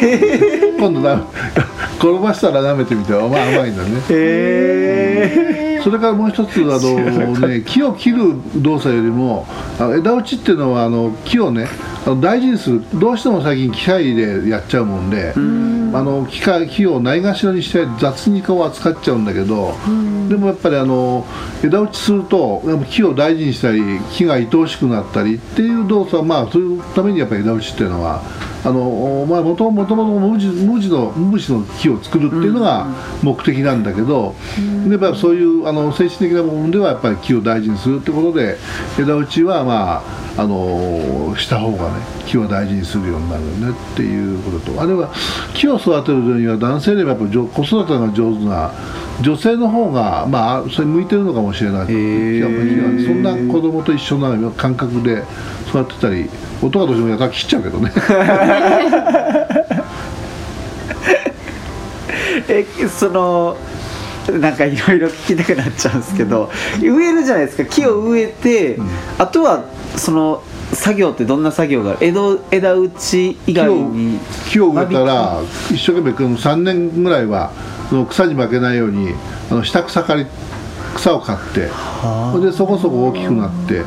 [0.79, 1.15] 今度な
[1.99, 3.33] 転ばしたら舐めてみてまあ甘
[3.67, 3.89] いんだね。
[4.09, 9.45] へそれからもう一つあの、 ね、木を切る動作よりも
[9.79, 11.67] あの枝打ちっていうのはあの木をね
[12.15, 12.83] 大事にする。
[12.93, 19.73] どうしても最近機械でやっちゃうもんであの機械木をないがしろにして雑にこう扱っちゃうんだけど
[20.29, 21.25] でもやっぱりあの
[21.63, 23.81] 枝打ちするとやっぱ木を大事にしたり
[24.11, 28.21] 木が愛おしくなったりっていう動作はまあそういうためにやっぱり枝打ちっていうのは
[28.63, 32.87] あのまあもともと無地無地の無地の木を作るっていうのが
[33.21, 34.35] 目的なんだけど、
[34.89, 38.57] やっぱりそういうあの精神的な部分ではやっぱり木を大事にするってことで
[38.99, 40.03] 枝打ちはま
[40.37, 44.81] ああのした方がね木を大事にするようになるよねっていうことと。
[44.81, 45.11] あるいは
[45.53, 48.71] 木を育てるには男性でもやっぱり子育てが上手な
[49.21, 55.23] 女性の方がまあそれ向いてるのかもしれないやっぱり木はそんな子供と一緒な感覚で
[55.67, 56.29] 育てたり
[56.61, 57.91] 音がどうしてもやたら切っちゃうけどね。
[62.49, 63.57] えその
[64.39, 66.49] なんかいろいろ聞きたくなっちゃうんですけど、
[66.81, 67.65] 植えるじゃないですか。
[67.65, 68.77] 木を植えて、
[69.17, 69.63] あとは
[69.95, 70.43] その
[70.73, 75.41] 作業ってどんな作業がある枝枝打ち以外に木を植えたら
[75.71, 77.51] 一生懸命この3年ぐらいは
[77.89, 79.13] その草に負けないように
[79.49, 80.25] あの下草刈り
[80.95, 81.69] 草を刈って
[82.33, 83.83] それでそこそこ大きくなって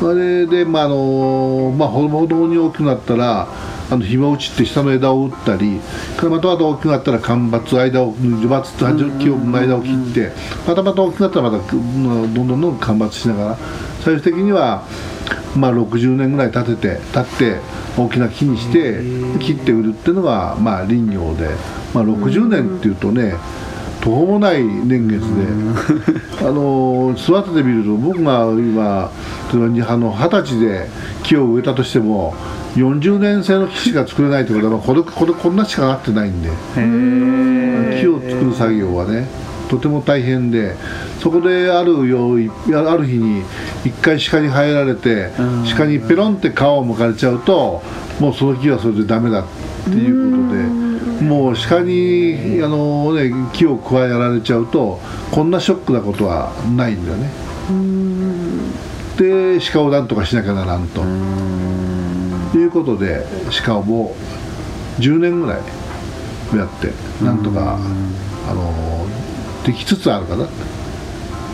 [0.00, 3.46] それでまああのまあほどほどに大きくなったら
[3.90, 5.78] あの紐打ちって下の枝を打ったり
[6.22, 10.32] またまた大きくなったら間伐間を樹伐って木の間を切って
[10.66, 13.56] またまた大きくなったらまたどんどんどんどん間伐しながら
[14.02, 14.84] 最終的には
[15.54, 17.60] まあ60年ぐらい経てて経って
[17.98, 19.00] 大きな木にして
[19.38, 21.50] 切って売るっていうのがまあ林業で、
[21.92, 23.34] まあ、60年っていうとね
[24.00, 29.12] 途方もない年月で、あの育ててみると僕が今
[29.56, 30.88] あの二十歳で
[31.22, 32.34] 木を植えたとしても
[32.74, 36.50] 40年生の木しか作れないってことは、まあ、これこれこんなしかなってないんで。
[38.00, 39.26] 木を作る作業はね
[39.68, 40.74] とても大変で
[41.20, 42.30] そこであるよ
[42.90, 43.42] ある日に
[43.84, 45.30] 一回鹿に入られて
[45.76, 47.82] 鹿にペロンって皮をむかれちゃうと
[48.18, 49.44] もうその木はそれでダメだっ
[49.84, 50.90] ていうことで。
[51.20, 54.98] もう鹿にあの、ね、木を加えられちゃうと
[55.30, 57.30] こんなショックなことはないんだよね
[59.20, 61.02] で鹿をなんとかしなきゃならんと。
[62.52, 63.26] ということで
[63.64, 64.16] 鹿をも
[64.98, 65.60] う10年ぐらい
[66.56, 66.92] やって
[67.22, 67.78] なんとか
[68.48, 69.06] あの
[69.64, 70.48] できつつあるかな。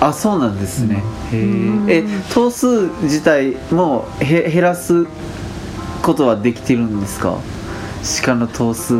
[0.01, 1.03] あそうなんですね、
[1.33, 5.07] うん、え頭数自体もへ減らす
[6.03, 7.39] ことはできてるんですか？
[8.25, 8.95] 鹿の頭数。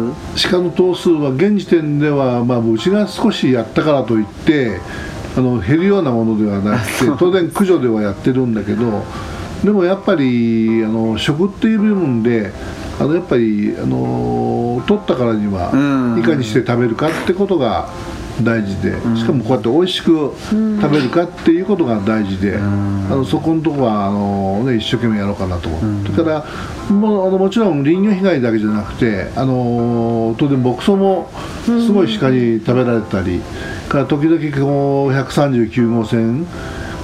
[0.51, 4.81] 鹿の頭数は現時点では、まあ、うちが少しやったからといって
[5.37, 9.05] あの減るようなものではなくて当然駆除ではやってるんだけど
[9.63, 12.53] でもやっぱりあの食っていう部分で
[12.99, 17.91] あのやっぱりあの取ったからにはいかにして食べるかってことが
[18.43, 26.45] 大事でしかもこうやって美味しく食べるかっていうことが大事で、あのそこのとこはあの、ね、一生懸命やろうかなと思う、それか
[26.89, 31.31] らもあのもちろん林業被害だけじゃなくてあの当然牧草も
[31.65, 33.41] すごい鹿に食べられたり、
[33.89, 36.47] から時々こう139号線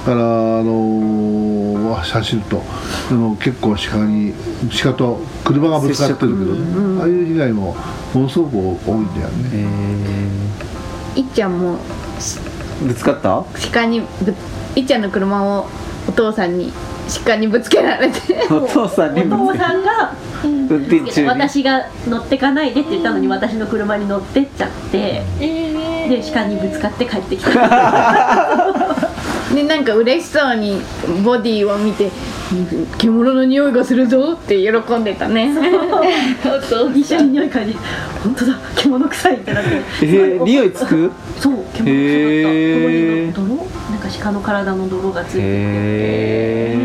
[0.05, 2.61] からあの走ると
[3.09, 4.33] あの結構鹿に
[4.81, 7.75] 鹿と車がぶつかってるけど、ね、ああいう被害も
[8.13, 8.57] ものすごく
[8.89, 9.67] 多いんだよね。
[11.15, 11.77] いっちゃんも
[12.85, 14.35] ぶつかった鹿にぶ
[14.75, 15.67] いっちゃんの車を
[16.07, 16.73] お父さんに
[17.25, 18.47] 鹿にぶつけられて。
[18.49, 20.13] お父さんにお父さんが
[20.43, 25.72] 運転中に私が乗ってかないでって言ったのに私の車に乗ってっちゃって、えー、
[26.09, 27.51] で鹿にぶつかって帰ってきた。
[29.53, 30.81] でなんか嬉しそうに
[31.23, 32.09] ボディを見て
[32.97, 35.53] 獣の匂いがするぞって喜んでたね。
[36.67, 37.75] そう 一緒に匂い嗅いで
[38.23, 39.69] 本当だ獣臭いってなって。
[40.01, 41.11] えー、匂いつく？
[41.39, 46.77] そう獣臭かった、えー、泥なんか鹿の体の泥がついてて、え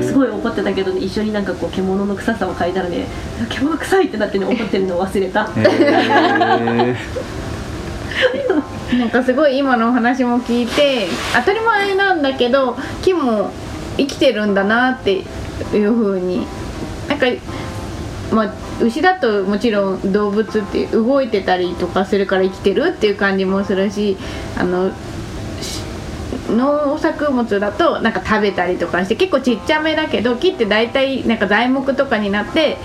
[0.00, 3.06] ー、すごい怒ってたけど、ね、一緒になんかこう獣の臭さを嗅いだらね
[3.48, 6.96] 獣臭いってなってね怒ってるのを忘れた、えー、
[8.98, 13.50] なんかすごい今のお話も聞いて当たり前なんだけど木も
[13.96, 15.24] 生きてるんだなって
[15.74, 16.46] いうふうに
[17.08, 17.26] なんか
[18.32, 24.16] まあ牛だともちろん動物って動いてたりとかするから生きてるっていう感じもするし
[24.58, 24.92] あの
[26.48, 32.76] 農作物だとなんか食べたりとかして結構ちっちゃめだけど木って大体なんか材木とかになって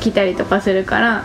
[0.00, 1.24] 来たりとかするから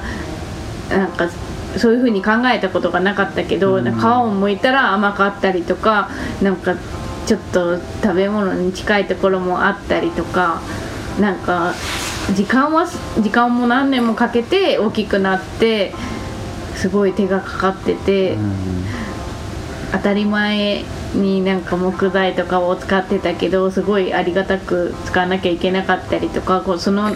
[0.90, 1.30] なんか
[1.78, 6.10] そういうふうに考えたことがなかったけど、皮を剥いたら甘かったりとか
[6.42, 6.76] なんか
[7.26, 10.62] ちょっと食べ物に近いところもあったりとか
[11.20, 11.74] なんか
[12.36, 12.86] 時間は
[13.22, 15.94] 時間も何年もかけて大きくなって
[16.76, 18.38] すごい手がかかってて、
[19.92, 27.16] 当たり前になんか木材とかを使ってたけどすごいありがたく使わなきゃいけなかったりとかこうその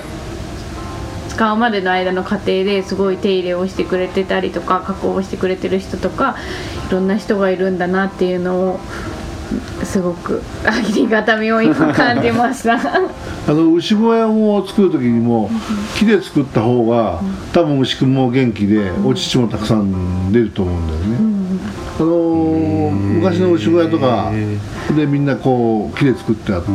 [1.36, 6.38] 使うまでの間の過程ですごい手入れをしてくれてたりとか加工をしてくれてる人とか
[6.88, 8.80] いろんな人がいるんだなっていうのを
[9.84, 12.76] すごくありがたみを今感じました。
[13.48, 15.50] あの牛小屋を作る時にも
[15.98, 17.22] 木で作った方が
[17.54, 21.18] 多分牛くんも元気でお乳もたくさん出ると思うんだよね、
[22.00, 24.32] あの昔の牛小屋とか
[24.96, 26.70] でみんなこう木で作ってあって。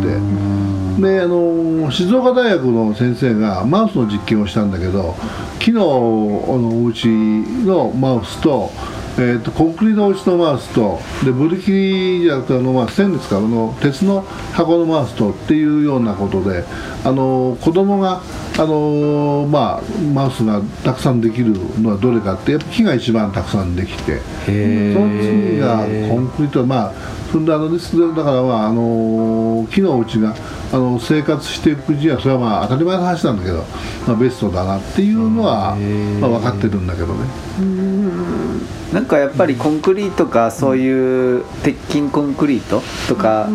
[1.01, 5.17] であの静岡大学の先生がマウスの実験をしたんだけど
[5.59, 8.71] 木のあのお家のマウスと
[9.19, 16.65] えーと、コンクリのうちのマウスとでブリキリじゃなくてあの、まあ、ステンレスかの鉄の箱のマウスとっていうようなことで
[17.05, 18.23] あの子供が
[18.59, 19.83] あのまあ、
[20.13, 26.93] マウスがたくさんできるのはどれかってやっぱ木が一番たくさんできてその次がコンクリートまあ
[27.33, 30.35] そんであのですだからまああの木のお家が
[30.73, 33.65] あの生活していくにはそれはまあ当たり前の話なんだけど、
[34.07, 35.75] まあ、ベストだなっていうのは、
[36.21, 37.25] まあ、分かってるんだけどね。
[38.93, 43.49] なんかやっぱりコンクリートかそういう鉄筋コンクリートとか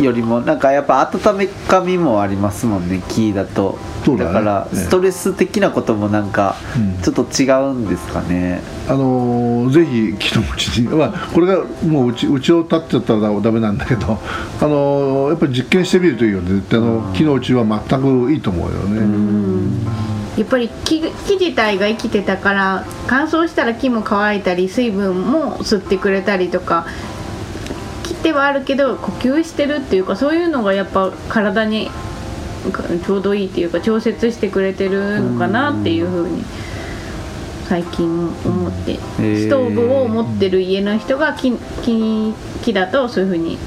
[0.00, 3.78] よりもなんかやっぱ温めかみもありますもんね木だと。
[4.04, 4.18] だね。
[4.18, 7.02] からねストレス的なこともなんかうん。
[7.02, 8.60] ちょっと違うんですかね。
[8.88, 14.18] あのーぜひ木のうちに、まあ、これがもううちうちを建っちゃったらダメなんだけど、
[14.60, 19.00] あのーやっぱり実験してみるといいよね絶対あの木のうちは全くいいと思うよね、
[20.36, 26.86] やっぱり木木自体が生きてたから乾燥したら木も乾いたり水分も吸ってくれたりとか
[28.02, 31.90] 木ではあるけど呼吸してるっていうかそういうのがやっぱ体に
[33.04, 36.42] ちょうどいいっていうか調節してくれてるのかなっていうふうに
[37.68, 38.94] 最近思って。
[38.94, 39.44] ー。
[39.44, 43.58] ストーブを持ってる家の人が木木木だとそういうふうに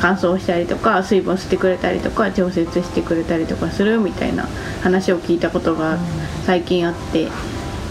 [0.00, 4.46] 乾燥したりとか水分を吸ってくれたりとか調節してくれたりとかするみたいな
[4.82, 5.98] 話を聞いたことが
[6.44, 7.28] 最近あって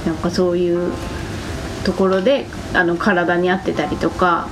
[0.06, 0.92] なんかそういう
[1.86, 4.48] ところであの体に合ってたりとか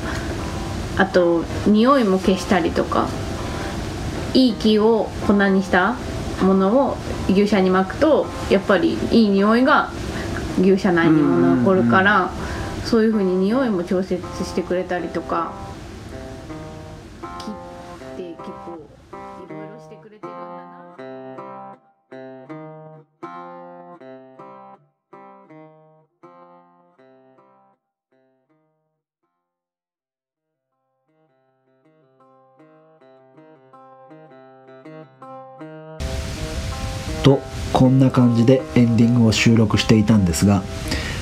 [0.97, 3.07] あと匂いも消したりとか
[4.33, 5.95] いい木を粉にした
[6.41, 6.97] ものを
[7.29, 9.91] 牛舎に巻くとやっぱりいい匂いが
[10.59, 12.31] 牛舎内にも残るから
[12.85, 15.53] そういうふうに匂いも調節してくれたりとか
[37.81, 40.61] こんな感じでエンディングを収録していたんですが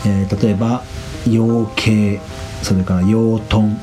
[0.07, 0.83] えー例えば
[1.29, 2.21] 養鶏
[2.63, 3.77] それから養豚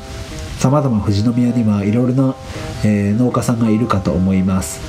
[0.57, 2.35] さまざま富士宮にはいろいろな、
[2.83, 4.79] えー農家さんがいるかと思います。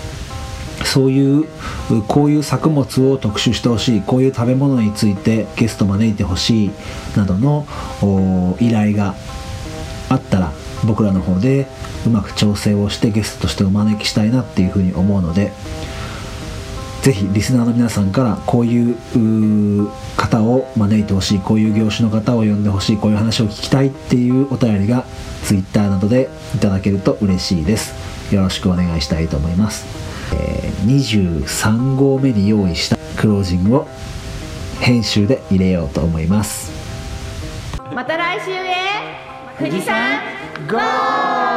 [0.85, 1.45] そういう
[2.07, 6.71] こういう作物を特集してほしいこういう食べ物についてゲスト招いてほしい
[7.17, 7.67] などの
[8.61, 9.17] 依頼が
[10.09, 10.53] あったら
[10.87, 11.67] 僕らの方で
[12.07, 15.53] うまく調整をしてゲストとしてお招きしたいなっていうふうに思うので
[17.03, 25.05] ぜひリスナーの皆さんからこういう方を招いてほしいこういう業種の方を呼んでほしいこういう話を聞きたいっていうお便りが
[25.45, 28.35] Twitter などでいただけると嬉しいです。
[28.35, 29.87] よろしくお願いしたいと思います、
[30.35, 33.89] えー23号目に用意したクロージングを
[34.81, 36.71] 編集で入れようと思います。
[37.93, 38.69] また来週へ
[39.59, 41.48] 富士山ゴー